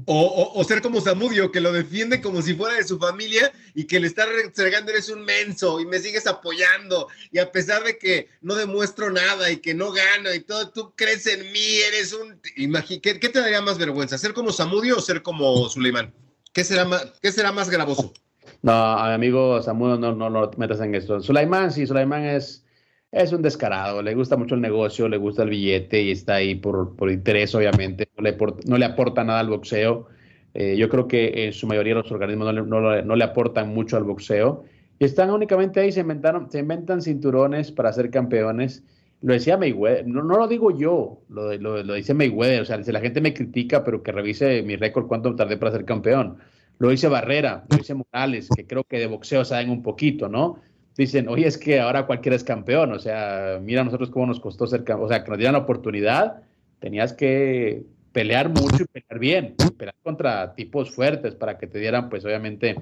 [0.06, 3.84] O, o, ser como Samudio, que lo defiende como si fuera de su familia y
[3.84, 7.08] que le está restregando, eres un menso y me sigues apoyando.
[7.30, 10.94] Y a pesar de que no demuestro nada y que no gano y todo, tú
[10.96, 12.40] crees en mí, eres un.
[12.40, 14.16] ¿Qué, qué te daría más vergüenza?
[14.16, 16.14] ¿Ser como Samudio o ser como Suleimán?
[16.54, 18.14] ¿Qué será más, qué será más gravoso?
[18.62, 21.20] No, amigo Samuel, no, no, te metas en esto.
[21.20, 22.64] Sulaimán, sí, Sulaimán es,
[23.10, 26.54] es un descarado, le gusta mucho el negocio, le gusta el billete y está ahí
[26.54, 28.08] por, por interés, obviamente.
[28.16, 30.06] No le, no le, aporta nada al boxeo.
[30.54, 33.68] Eh, yo creo que en su mayoría los organismos no le, no, no le, aportan
[33.74, 34.64] mucho al boxeo.
[35.00, 38.84] Y están únicamente ahí, se, inventaron, se inventan cinturones para ser campeones.
[39.22, 42.62] Lo decía Mayweather, no, no lo digo yo, lo, lo, lo dice Mayweather.
[42.62, 45.72] O sea, si la gente me critica, pero que revise mi récord, cuánto tardé para
[45.72, 46.38] ser campeón
[46.82, 50.58] lo dice Barrera, lo dice Morales, que creo que de boxeo saben un poquito, ¿no?
[50.96, 54.66] Dicen, oye, es que ahora cualquiera es campeón, o sea, mira nosotros cómo nos costó
[54.66, 56.42] ser campeón, o sea, que nos dieran la oportunidad,
[56.80, 62.10] tenías que pelear mucho y pelear bien, pelear contra tipos fuertes para que te dieran,
[62.10, 62.74] pues obviamente,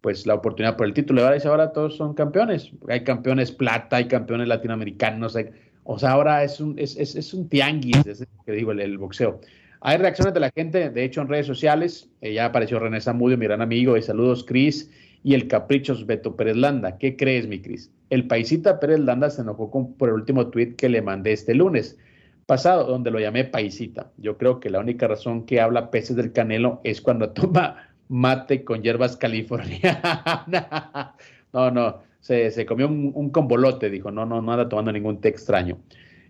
[0.00, 1.26] pues la oportunidad por el título.
[1.26, 2.70] Ahora ahora todos son campeones.
[2.88, 5.36] Hay campeones plata, hay campeones latinoamericanos.
[5.82, 9.40] o sea, ahora es un, es, es, un tianguis, es que digo, el, boxeo.
[9.82, 12.08] Hay reacciones de la gente, de hecho, en redes sociales.
[12.20, 13.96] Eh, ya apareció René Zamudio, mi gran amigo.
[13.96, 14.90] Y saludos, Cris.
[15.22, 16.98] Y el Caprichos Beto Pérez Landa.
[16.98, 17.90] ¿Qué crees, mi Cris?
[18.10, 21.54] El paisita Pérez Landa se enojó con, por el último tweet que le mandé este
[21.54, 21.98] lunes
[22.46, 24.10] pasado, donde lo llamé paisita.
[24.16, 28.64] Yo creo que la única razón que habla peces del canelo es cuando toma mate
[28.64, 30.44] con hierbas californianas.
[31.52, 35.28] no, no, se, comió un, un, combolote, dijo, no, no, no anda tomando ningún té
[35.28, 35.78] extraño.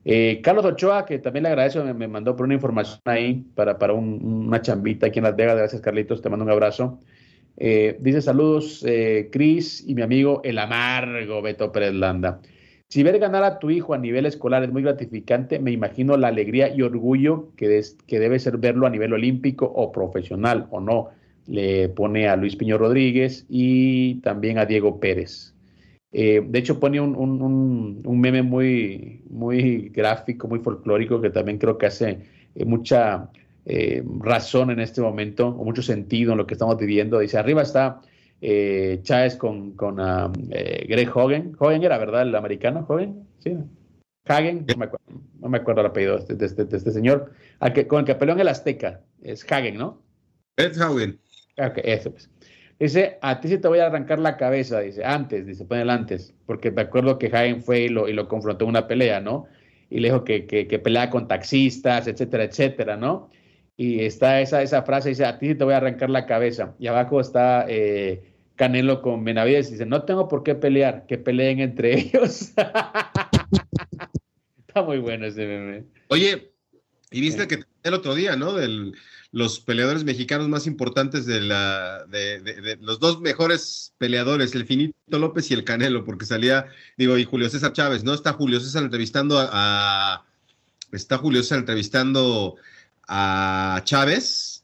[0.05, 3.93] Eh, Carlos Ochoa, que también le agradezco, me, mandó por una información ahí para, para
[3.93, 5.57] una chambita aquí en Las Vegas.
[5.57, 6.99] Gracias, Carlitos, te mando un abrazo.
[7.57, 12.41] Eh, dice saludos, eh, Cris y mi amigo el amargo Beto Pérez Landa.
[12.89, 16.29] Si ver ganar a tu hijo a nivel escolar es muy gratificante, me imagino la
[16.29, 21.11] alegría y orgullo que, que debe ser verlo a nivel olímpico o profesional o no.
[21.47, 25.50] Le pone a Luis Piño Rodríguez y también a Diego Pérez.
[26.13, 31.79] Eh, de hecho, pone un, un, meme muy, muy gráfico, muy folclórico, que también creo
[31.79, 33.31] que hace eh, mucha
[33.65, 37.19] eh, razón en este momento, o mucho sentido en lo que estamos viviendo.
[37.19, 38.01] Dice, arriba está
[38.41, 39.99] eh, Chávez con, con
[40.51, 41.55] eh, Greg Hogan.
[41.59, 42.23] Hogan era, ¿verdad?
[42.23, 43.29] El americano, Hogan.
[43.39, 43.57] Sí.
[44.27, 45.07] Hagen, no me acuerdo,
[45.41, 48.15] no me acuerdo el apellido de este, de este, señor, al que, con el que
[48.15, 49.01] peleó en el Azteca.
[49.23, 50.03] Es Hagen, ¿no?
[50.57, 51.19] Ed Hagen.
[51.59, 52.31] Ok, eso pues.
[52.81, 55.91] Dice, a ti sí te voy a arrancar la cabeza, dice, antes, dice, pone el
[55.91, 59.21] antes, porque me acuerdo que Hagen fue y lo, y lo confrontó en una pelea,
[59.21, 59.47] ¿no?
[59.91, 63.29] Y le dijo que, que, que peleaba con taxistas, etcétera, etcétera, ¿no?
[63.77, 66.75] Y está esa, esa frase, dice, a ti sí te voy a arrancar la cabeza.
[66.79, 71.61] Y abajo está eh, Canelo con Benavides dice, no tengo por qué pelear, que peleen
[71.61, 72.53] entre ellos.
[74.69, 75.85] Está muy bueno ese meme.
[76.09, 76.53] Oye,
[77.11, 78.53] y viste que el otro día, ¿no?
[78.55, 78.93] De
[79.33, 85.51] los peleadores mexicanos más importantes de la, de, los dos mejores peleadores, el Finito López
[85.51, 88.15] y el Canelo, porque salía, digo, y Julio César Chávez, ¿no?
[88.15, 90.25] Está Julio César entrevistando a
[90.93, 92.57] está Julio César entrevistando
[93.07, 94.61] a Chávez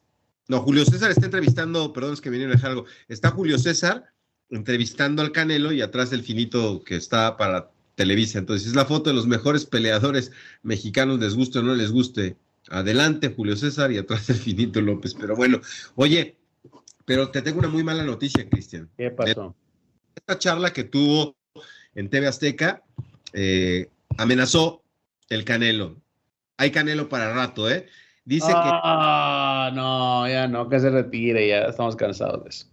[0.48, 2.84] no, Julio César está entrevistando, perdón, es que viene a dejar algo.
[3.08, 4.12] Está Julio César
[4.48, 8.38] entrevistando al Canelo y atrás el finito que está para Televisa.
[8.38, 10.30] Entonces, es la foto de los mejores peleadores
[10.62, 12.36] mexicanos, les guste o no les guste.
[12.68, 15.14] Adelante, Julio César, y atrás el finito López.
[15.14, 15.60] Pero bueno,
[15.96, 16.36] oye,
[17.04, 18.88] pero te tengo una muy mala noticia, Cristian.
[18.96, 19.56] ¿Qué pasó?
[20.14, 21.36] Esta charla que tuvo
[21.94, 22.82] en TV Azteca
[23.32, 24.82] eh, amenazó
[25.28, 25.96] el Canelo.
[26.58, 27.86] Hay Canelo para rato, ¿eh?
[28.24, 28.54] Dice que.
[28.54, 32.66] Ah, no, ya no, que se retire, ya estamos cansados de eso.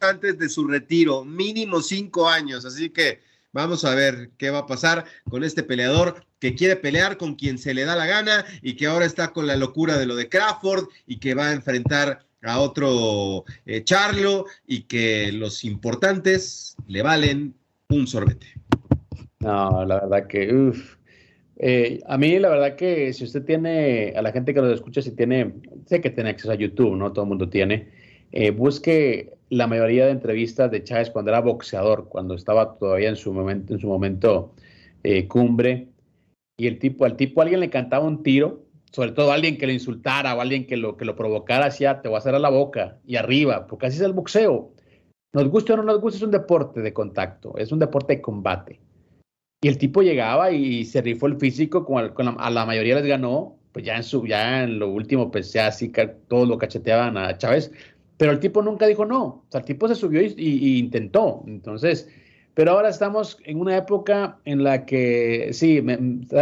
[0.00, 3.20] Antes de su retiro, mínimo cinco años, así que
[3.52, 7.58] vamos a ver qué va a pasar con este peleador que quiere pelear con quien
[7.58, 10.28] se le da la gana y que ahora está con la locura de lo de
[10.28, 17.02] Crawford y que va a enfrentar a otro eh, Charlo y que los importantes le
[17.02, 17.54] valen
[17.88, 18.48] un sorbete.
[19.40, 20.96] No, la verdad que, uff
[21.64, 25.00] eh, a mí, la verdad que si usted tiene, a la gente que nos escucha,
[25.00, 25.52] si tiene,
[25.86, 27.12] sé que tiene acceso a YouTube, ¿no?
[27.12, 27.88] Todo el mundo tiene.
[28.32, 33.16] Eh, busque la mayoría de entrevistas de Chávez cuando era boxeador, cuando estaba todavía en
[33.16, 34.54] su momento,
[35.02, 35.88] eh, cumbre.
[36.58, 39.72] Y el tipo, al tipo alguien le cantaba un tiro, sobre todo alguien que lo
[39.74, 42.48] insultara o alguien que lo, que lo provocara hacia, te voy a hacer a la
[42.48, 44.72] boca y arriba, porque así es el boxeo.
[45.34, 48.22] Nos guste o no nos guste, es un deporte de contacto, es un deporte de
[48.22, 48.80] combate.
[49.60, 53.58] Y el tipo llegaba y se rifó el físico, con, a la mayoría les ganó,
[53.72, 55.92] pues ya en, su, ya en lo último, pues ya así
[56.28, 57.72] todos lo cacheteaban a Chávez,
[58.22, 62.08] pero el tipo nunca dijo no, o sea, el tipo se subió y, intentó, entonces,
[62.54, 65.84] pero ahora estamos en una época en la que, sí,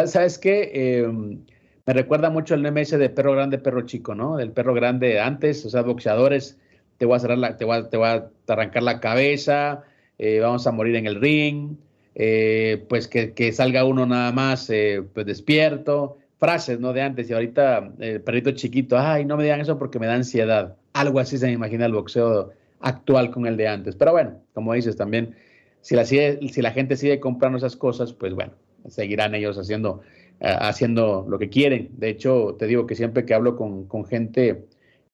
[0.05, 0.73] ¿sabes qué?
[0.75, 1.39] Em,
[1.87, 4.37] me recuerda mucho el ese de perro grande, perro chico, ¿no?
[4.37, 6.59] Del perro grande antes, o sea, boxeadores,
[6.99, 9.83] te voy a, cerrar la, te voy a arrancar la cabeza,
[10.19, 11.77] eh, vamos a morir en el ring,
[12.15, 16.93] eh, pues que, salga uno nada más eh, pues despierto, frases, ¿no?
[16.93, 20.17] De antes y ahorita el perrito chiquito, ay, no me digan eso porque me da
[20.17, 20.77] ansiedad.
[20.93, 22.51] Algo así se me imagina el boxeo
[22.81, 23.97] actual con el de antes.
[23.97, 25.35] Pero bueno, como dices también,
[25.81, 28.53] si la, si la gente sigue comprando esas cosas, pues bueno,
[28.89, 30.01] seguirán ellos haciendo,
[30.41, 31.91] eh, haciendo lo que quieren.
[31.97, 34.67] De hecho, te digo que siempre que hablo con, gente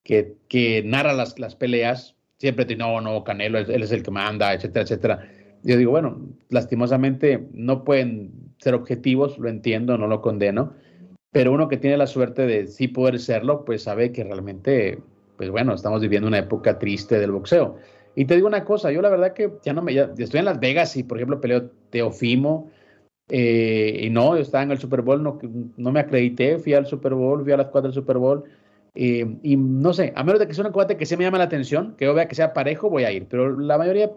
[0.03, 4.11] que, que narra las, las peleas, siempre te no, no, Canelo, él es el que
[4.11, 5.29] manda, etcétera, etcétera
[5.66, 10.74] yo digo, bueno, lastimosamente no pueden ser objetivos, lo entiendo, no lo condeno,
[11.33, 15.01] pero uno que tiene la suerte de sí poder serlo, pues sabe que realmente,
[15.37, 17.76] pues bueno, estamos viviendo una época triste del boxeo.
[18.14, 20.47] Y te digo una cosa, yo la verdad que ya no me, ya, estoy en
[20.47, 22.70] Las Vegas y por ejemplo peleo Teofimo,
[23.28, 25.39] eh, y no, yo estaba en el Super Bowl, no,
[25.76, 28.45] no me acredité, fui al Super Bowl, fui a las cuatro del Super Bowl,
[28.99, 31.37] Eh, y no sé, a menos de que sea un combate que se me llama
[31.37, 33.26] la atención, que yo vea que sea parejo, voy a ir.
[33.28, 34.11] Pero la mayoría,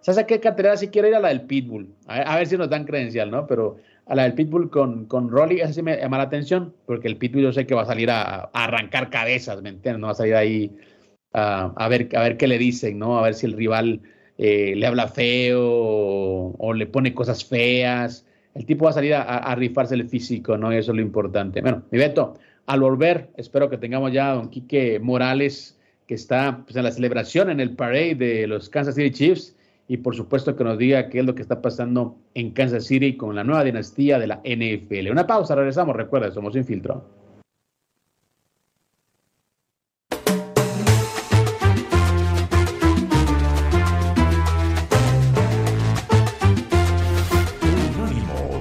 [0.00, 1.14] ¿sabes a qué cartelera si quiero ir?
[1.14, 1.94] A la del Pitbull.
[2.08, 3.46] A, ver si nos dan credencial, ¿no?
[3.46, 3.76] Pero
[4.06, 7.16] a la del Pitbull con, con Rolly, esa sí me llama la atención, porque el
[7.16, 10.00] Pitbull yo sé que va a salir a, arrancar cabezas, ¿me entiendes?
[10.00, 10.76] No va a salir ahí
[11.32, 13.18] a, ver, a ver qué le dicen, ¿no?
[13.18, 14.00] A ver si el rival
[14.38, 18.26] eh, le habla feo o, le pone cosas feas.
[18.54, 20.72] El tipo va a salir a, rifarse el físico, ¿no?
[20.72, 21.60] Y eso es lo importante.
[21.60, 22.34] Bueno, mi Beto,
[22.66, 26.92] al volver, espero que tengamos ya a don Quique Morales, que está pues, en la
[26.92, 29.53] celebración, en el parade de los Kansas City Chiefs,
[29.86, 33.16] y por supuesto que nos diga qué es lo que está pasando en Kansas City
[33.16, 35.10] con la nueva dinastía de la NFL.
[35.10, 37.04] Una pausa, regresamos, recuerda, somos Infiltro.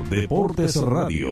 [0.09, 1.29] Deportes Radio.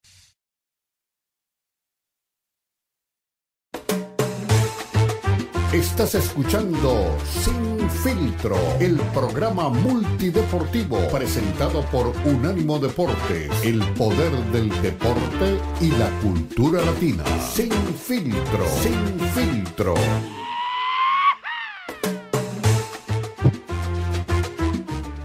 [5.73, 15.57] Estás escuchando Sin Filtro, el programa multideportivo presentado por Unánimo Deportes, el poder del deporte
[15.79, 17.23] y la cultura latina.
[17.39, 19.93] Sin Filtro, Sin Filtro.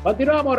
[0.05, 0.59] Continuamos,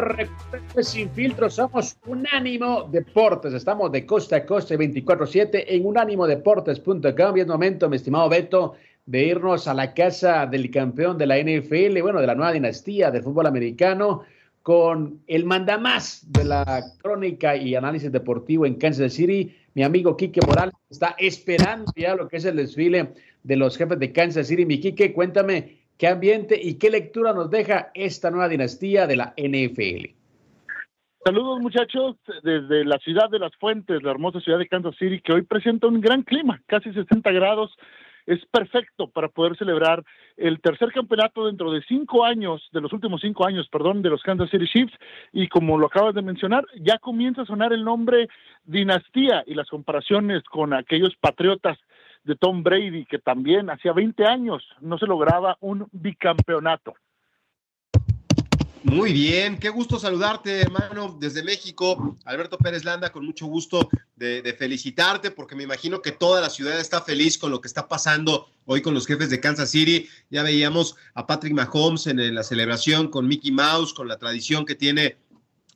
[0.81, 7.47] sin filtro, somos Unánimo Deportes, estamos de costa a costa 24-7 en unánimodeportes.com y es
[7.47, 8.75] momento, mi estimado Beto,
[9.07, 13.09] de irnos a la casa del campeón de la NFL, bueno, de la nueva dinastía
[13.09, 14.23] del fútbol americano,
[14.61, 20.41] con el mandamás de la crónica y análisis deportivo en Kansas City, mi amigo Quique
[20.45, 24.65] Morales, está esperando ya lo que es el desfile de los jefes de Kansas City.
[24.65, 29.33] Mi Quique, cuéntame qué ambiente y qué lectura nos deja esta nueva dinastía de la
[29.37, 30.17] NFL.
[31.23, 35.33] Saludos muchachos desde la ciudad de las Fuentes, la hermosa ciudad de Kansas City, que
[35.33, 37.77] hoy presenta un gran clima, casi 60 grados,
[38.27, 40.03] es perfecto para poder celebrar
[40.35, 44.21] el tercer campeonato dentro de cinco años, de los últimos cinco años, perdón, de los
[44.21, 44.93] Kansas City Chiefs.
[45.31, 48.27] Y como lo acabas de mencionar, ya comienza a sonar el nombre
[48.65, 51.77] dinastía y las comparaciones con aquellos patriotas
[52.25, 56.95] de Tom Brady, que también hacía 20 años no se lograba un bicampeonato.
[58.83, 62.17] Muy bien, qué gusto saludarte, hermano, desde México.
[62.25, 66.79] Alberto Pérez Landa, con mucho gusto de, felicitarte, porque me imagino que toda la ciudad
[66.79, 70.07] está feliz con lo que está pasando hoy con los jefes de Kansas City.
[70.29, 74.75] Ya veíamos a Patrick Mahomes en, la celebración con Mickey Mouse, con la tradición que
[74.75, 75.17] tiene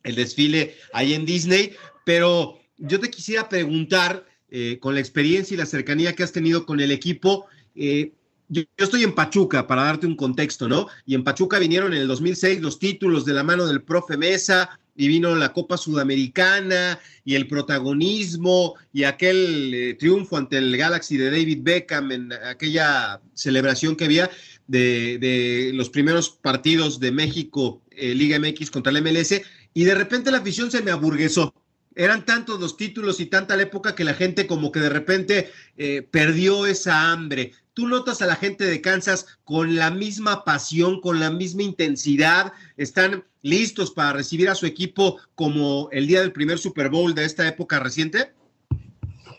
[0.04, 1.74] el desfile ahí en Disney.
[2.04, 6.66] Pero yo te quisiera preguntar, eh, con la experiencia y la cercanía que has tenido
[6.66, 8.12] con el equipo, eh,
[8.52, 10.86] yo, estoy en Pachuca, para darte un contexto, ¿no?
[11.06, 14.78] Y en Pachuca vinieron en el 2006 los títulos de la mano del profe Mesa,
[14.94, 21.16] y vino la Copa Sudamericana y el protagonismo y aquel eh, triunfo ante el Galaxy
[21.16, 24.30] de David Beckham en aquella celebración que había
[24.66, 29.40] de, los primeros partidos de México, eh, Liga MX contra el MLS,
[29.72, 31.54] y de repente la afición se me aburguesó
[31.94, 35.50] eran tantos los títulos y tanta la época que la gente como que de repente
[35.76, 37.52] eh, perdió esa hambre.
[37.74, 42.52] ¿Tú notas a la gente de Kansas con la misma pasión, con la misma intensidad?
[42.76, 47.24] ¿Están listos para recibir a su equipo como el día del primer Super Bowl de
[47.24, 48.32] esta época reciente?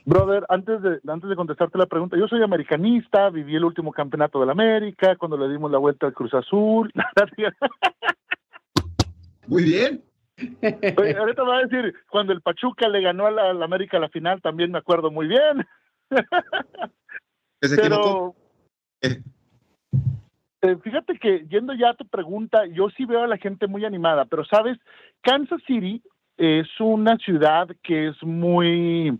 [0.05, 4.39] Brother, antes de, antes de contestarte la pregunta, yo soy americanista, viví el último campeonato
[4.39, 6.91] de la América, cuando le dimos la vuelta al Cruz Azul.
[9.47, 10.03] Muy bien
[10.37, 14.41] ahorita me va a decir, cuando el Pachuca le ganó a la, América la final,
[14.41, 15.67] también me acuerdo muy bien.
[17.75, 18.35] Pero
[19.01, 23.85] eh, fíjate que yendo ya a tu pregunta, yo sí veo a la gente muy
[23.85, 24.77] animada, pero sabes,
[25.21, 26.01] Kansas City
[26.37, 29.19] es una ciudad que es muy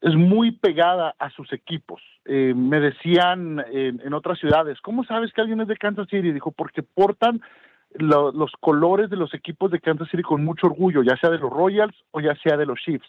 [0.00, 2.00] es muy pegada a sus equipos.
[2.24, 6.30] Eh, me decían en, en, otras ciudades, ¿cómo sabes que alguien es de Kansas City?
[6.30, 7.40] Dijo, porque portan
[7.94, 11.50] los colores de los equipos de Kansas City con mucho orgullo, ya sea de los
[11.50, 13.08] Royals o ya sea de los Chiefs.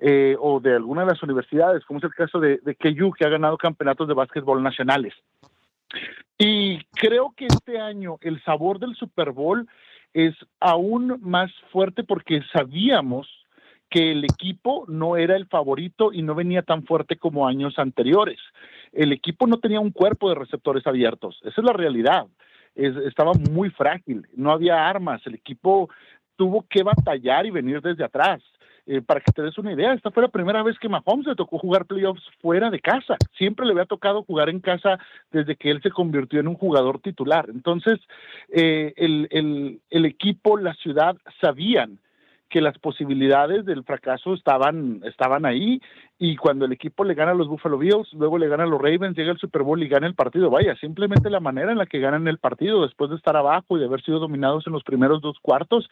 [0.00, 3.24] Eh, o de alguna de las universidades, como es el caso de, de KU, que
[3.24, 5.12] ha ganado campeonatos de básquetbol nacionales.
[6.38, 9.68] Y creo que este año el sabor del Super Bowl
[10.14, 13.26] es aún más fuerte porque sabíamos
[13.90, 18.38] que el equipo no era el favorito y no venía tan fuerte como años anteriores.
[18.92, 22.28] El equipo no tenía un cuerpo de receptores abiertos, esa es la realidad
[22.78, 25.88] estaba muy frágil, no había armas, el equipo
[26.36, 28.40] tuvo que batallar y venir desde atrás.
[28.90, 31.34] Eh, para que te des una idea, esta fue la primera vez que Mahomes le
[31.34, 33.16] tocó jugar playoffs fuera de casa.
[33.36, 34.98] Siempre le había tocado jugar en casa
[35.30, 37.50] desde que él se convirtió en un jugador titular.
[37.50, 38.00] Entonces,
[38.48, 41.98] eh, el, el, el, equipo, la ciudad sabían
[42.48, 45.82] que las posibilidades del fracaso estaban, estaban ahí
[46.18, 48.80] y cuando el equipo le gana a los Buffalo Bills, luego le gana a los
[48.80, 50.48] Ravens, llega el Super Bowl y gana el partido.
[50.48, 53.80] Vaya, simplemente la manera en la que ganan el partido después de estar abajo y
[53.80, 55.90] de haber sido dominados en los primeros dos cuartos,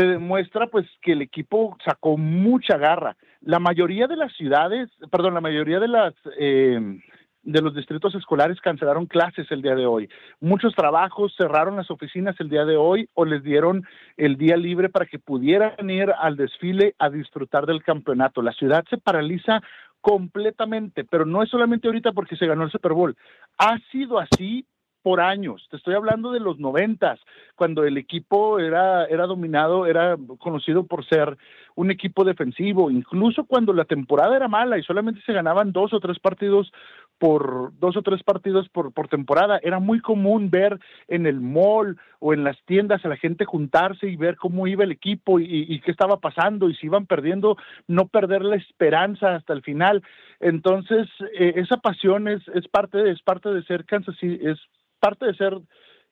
[0.00, 3.18] te demuestra pues que el equipo sacó mucha garra.
[3.42, 6.98] La mayoría de las ciudades, perdón, la mayoría de las eh,
[7.42, 10.08] de los distritos escolares cancelaron clases el día de hoy.
[10.40, 13.84] Muchos trabajos cerraron las oficinas el día de hoy o les dieron
[14.16, 18.40] el día libre para que pudieran ir al desfile a disfrutar del campeonato.
[18.40, 19.60] La ciudad se paraliza
[20.00, 23.14] completamente, pero no es solamente ahorita porque se ganó el Super Bowl.
[23.58, 24.64] Ha sido así
[25.02, 25.66] por años.
[25.70, 27.20] Te estoy hablando de los noventas,
[27.56, 31.36] cuando el equipo era, era dominado, era conocido por ser
[31.74, 36.00] un equipo defensivo, incluso cuando la temporada era mala y solamente se ganaban dos o
[36.00, 36.72] tres partidos
[37.18, 39.60] por dos o tres partidos por, por temporada.
[39.62, 44.08] Era muy común ver en el mall o en las tiendas a la gente juntarse
[44.08, 48.08] y ver cómo iba el equipo y, qué estaba pasando y si iban perdiendo, no
[48.08, 50.02] perder la esperanza hasta el final.
[50.40, 54.58] Entonces, eh, esa pasión es, es, parte, es parte de ser Kansas City, es
[55.00, 55.58] parte de ser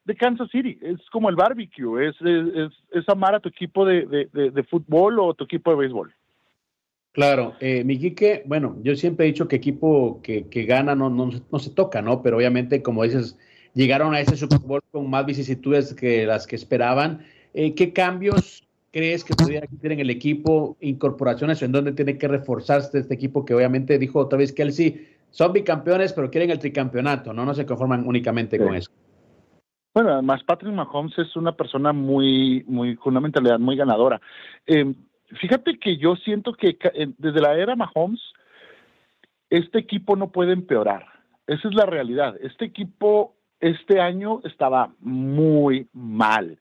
[0.04, 5.18] de Kansas City, es como el barbecue, es, amar a tu equipo de, de, fútbol
[5.20, 6.14] o tu equipo de béisbol.
[7.12, 7.98] Claro, eh, mi
[8.46, 12.22] bueno, yo siempre he dicho que equipo que, gana no, no, no, se toca, ¿no?
[12.22, 13.38] Pero obviamente, como dices,
[13.74, 17.20] llegaron a ese Super Bowl con más vicisitudes que las que esperaban.
[17.52, 20.78] Eh, ¿Qué cambios crees que podría existir en el equipo?
[20.80, 25.52] ¿Incorporaciones en dónde tiene que reforzarse este equipo que obviamente dijo otra vez Kelsey, son
[25.52, 27.44] bicampeones, pero quieren el tricampeonato, ¿no?
[27.44, 28.90] No se conforman únicamente con eso.
[29.94, 34.20] Bueno, además Patrick Mahomes es una persona muy, muy, con una mentalidad muy ganadora.
[34.66, 34.94] Eh,
[35.40, 36.78] fíjate que yo siento que
[37.18, 38.20] desde la era Mahomes,
[39.50, 41.06] este equipo no puede empeorar.
[41.46, 42.36] Esa es la realidad.
[42.40, 46.56] Este equipo este año estaba muy mal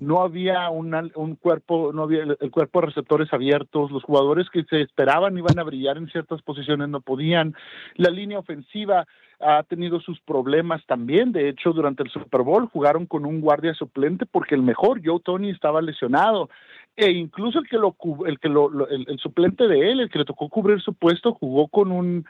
[0.00, 4.80] no había un cuerpo, no había el cuerpo de receptores abiertos, los jugadores que se
[4.80, 7.54] esperaban iban a brillar en ciertas posiciones no podían,
[7.96, 9.06] la línea ofensiva
[9.40, 13.74] ha tenido sus problemas también, de hecho durante el Super Bowl jugaron con un guardia
[13.74, 16.48] suplente porque el mejor Joe Tony estaba lesionado.
[16.96, 17.94] E incluso el que lo
[18.26, 21.68] el que lo, el, suplente de él, el que le tocó cubrir su puesto jugó
[21.68, 22.24] con un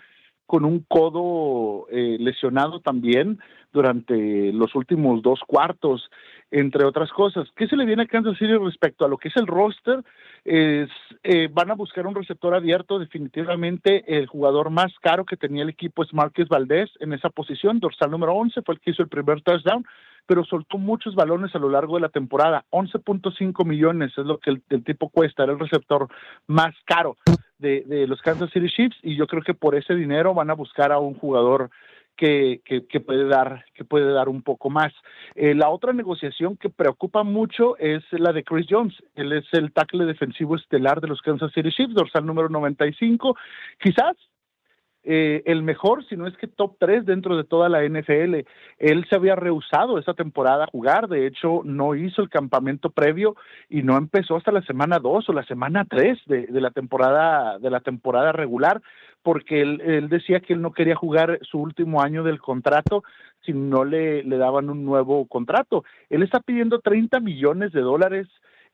[0.44, 3.38] con un codo eh, lesionado también
[3.72, 6.10] durante los últimos dos cuartos
[6.50, 7.48] entre otras cosas.
[7.56, 10.02] ¿Qué se le viene a Kansas City respecto a lo que es el roster?
[10.44, 10.88] Es,
[11.22, 15.68] eh, van a buscar un receptor abierto, definitivamente el jugador más caro que tenía el
[15.68, 19.08] equipo es Márquez Valdés en esa posición, dorsal número 11, fue el que hizo el
[19.08, 19.84] primer touchdown,
[20.26, 24.50] pero soltó muchos balones a lo largo de la temporada, 11.5 millones es lo que
[24.50, 26.08] el, tipo cuesta, era el receptor
[26.46, 27.16] más caro
[27.58, 30.54] de, de los Kansas City Chiefs y yo creo que por ese dinero van a
[30.54, 31.70] buscar a un jugador
[32.18, 34.92] que, que, puede dar que puede dar un poco más.
[35.36, 38.94] Eh, la otra negociación que preocupa mucho es la de Chris Jones.
[39.14, 43.36] Él es el tackle defensivo estelar de los Kansas City Chiefs, dorsal número 95.
[43.80, 44.16] Quizás
[45.10, 48.44] eh, el mejor, si no es que top 3 dentro de toda la NFL.
[48.78, 53.34] Él se había rehusado esa temporada a jugar, de hecho no hizo el campamento previo
[53.70, 57.58] y no empezó hasta la semana 2 o la semana 3 de, de, la temporada
[57.58, 58.82] de la temporada regular
[59.22, 63.02] porque él, decía que él no quería jugar su último año del contrato
[63.46, 65.84] si no le, le daban un nuevo contrato.
[66.10, 68.28] Él está pidiendo 30 millones de dólares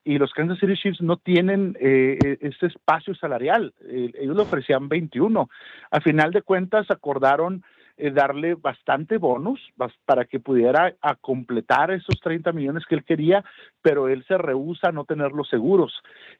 [0.05, 3.73] y los Kansas City Chiefs no tienen eh, e, ese espacio salarial.
[3.89, 5.49] Eh, ellos le ofrecían 21.
[5.91, 7.65] A final de cuentas acordaron
[7.97, 9.61] eh, darle bastante bonus
[10.05, 13.45] para que pudiera completar esos 30 millones que él quería,
[13.83, 15.93] pero él se rehúsa a no tenerlos seguros.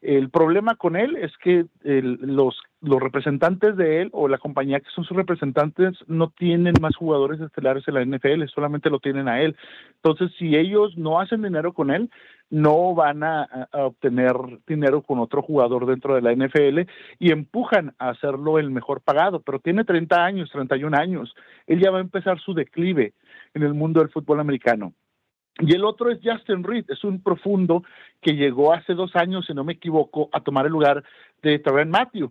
[0.03, 4.91] El problema con él es que los, los representantes de él o la compañía que
[4.95, 9.41] son sus representantes no tienen más jugadores estelares en la NFL, solamente lo tienen a
[9.41, 9.57] él.
[10.03, 12.11] Entonces, si ellos no hacen dinero con él,
[12.55, 16.89] no van a, obtener dinero con otro jugador dentro de la NFL
[17.19, 21.35] y empujan a hacerlo el mejor pagado, pero tiene 30 años, 31 años,
[21.67, 23.13] él ya va a empezar su declive
[23.55, 24.93] en el mundo del fútbol americano.
[25.59, 27.83] Y el otro es Justin Reed, es un profundo
[28.21, 31.03] que llegó hace dos años, si no me equivoco, a tomar el lugar
[31.43, 32.31] de Terren Matthew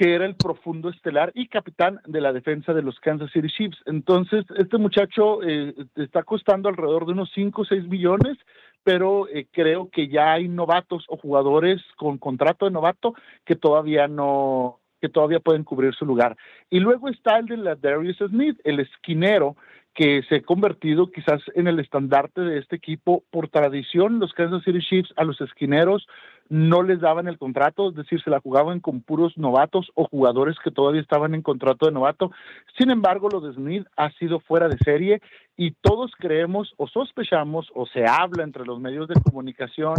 [0.00, 3.76] que era el profundo estelar y capitán de la defensa de los Kansas City Chiefs.
[3.84, 8.38] Entonces, este muchacho eh, está costando alrededor de unos 5 o 6 millones,
[8.82, 13.14] pero eh, creo que ya hay novatos o jugadores con contrato de novato
[13.44, 16.36] que todavía no que todavía pueden cubrir su lugar.
[16.68, 19.56] Y luego está el de la Darius Smith, el esquinero,
[19.94, 23.24] que se ha convertido quizás en el estandarte de este equipo.
[23.30, 26.06] Por tradición, los Kansas City Chiefs a los esquineros
[26.48, 30.56] no les daban el contrato, es decir, se la jugaban con puros novatos o jugadores
[30.62, 32.32] que todavía estaban en contrato de novato.
[32.76, 35.20] Sin embargo, lo de Smith ha sido fuera de serie
[35.56, 39.94] y todos creemos o sospechamos o se habla entre los medios de comunicación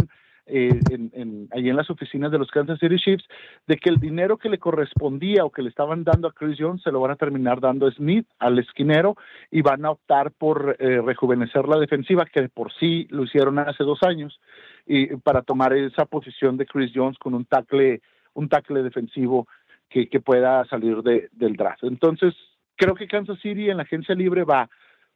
[0.46, 3.24] eh, en, ahí en las oficinas de los Kansas City Chiefs,
[3.66, 6.82] de que el dinero que le correspondía o que le estaban dando a Chris Jones
[6.82, 9.16] se lo van a terminar dando a Smith, al esquinero,
[9.50, 13.58] y van a optar por eh, rejuvenecer la defensiva, que de por sí lo hicieron
[13.58, 14.40] hace dos años,
[14.86, 18.00] y para tomar esa posición de Chris Jones con un tackle,
[18.34, 19.46] un tackle defensivo
[19.88, 21.84] que, que pueda salir de, del draft.
[21.84, 22.34] Entonces,
[22.76, 24.68] creo que Kansas City en la agencia libre va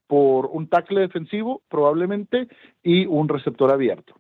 [0.06, 2.46] por un tackle defensivo, probablemente,
[2.82, 4.14] y un receptor abierto.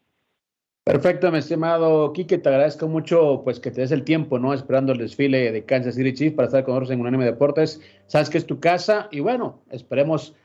[0.86, 4.54] Perfecto, mi estimado Quique, te agradezco mucho pues que te des el tiempo, ¿no?
[4.54, 7.82] Esperando el desfile de Kansas City Chiefs para estar con nosotros en Unánime Deportes.
[8.06, 10.36] Sabes que es tu casa y bueno, esperemos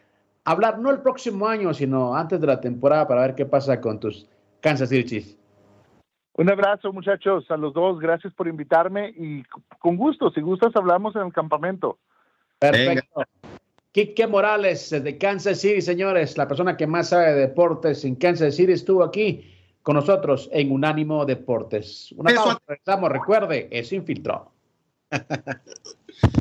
[0.44, 4.00] hablar no el próximo año, sino antes de la temporada para ver qué pasa con
[4.00, 4.28] tus
[4.62, 5.38] Kansas City Chiefs.
[6.34, 8.00] Un abrazo, muchachos, a los dos.
[8.00, 9.44] Gracias por invitarme y
[9.78, 12.00] con gusto, si gustas, hablamos en el campamento.
[12.58, 13.26] Perfecto.
[13.92, 18.56] Quique Morales de Kansas City, señores, la persona que más sabe de deportes en Kansas
[18.56, 22.12] City, estuvo aquí con nosotros en Unánimo Deportes.
[22.18, 24.52] Una pausa, regresamos, recuerde, es infiltrado.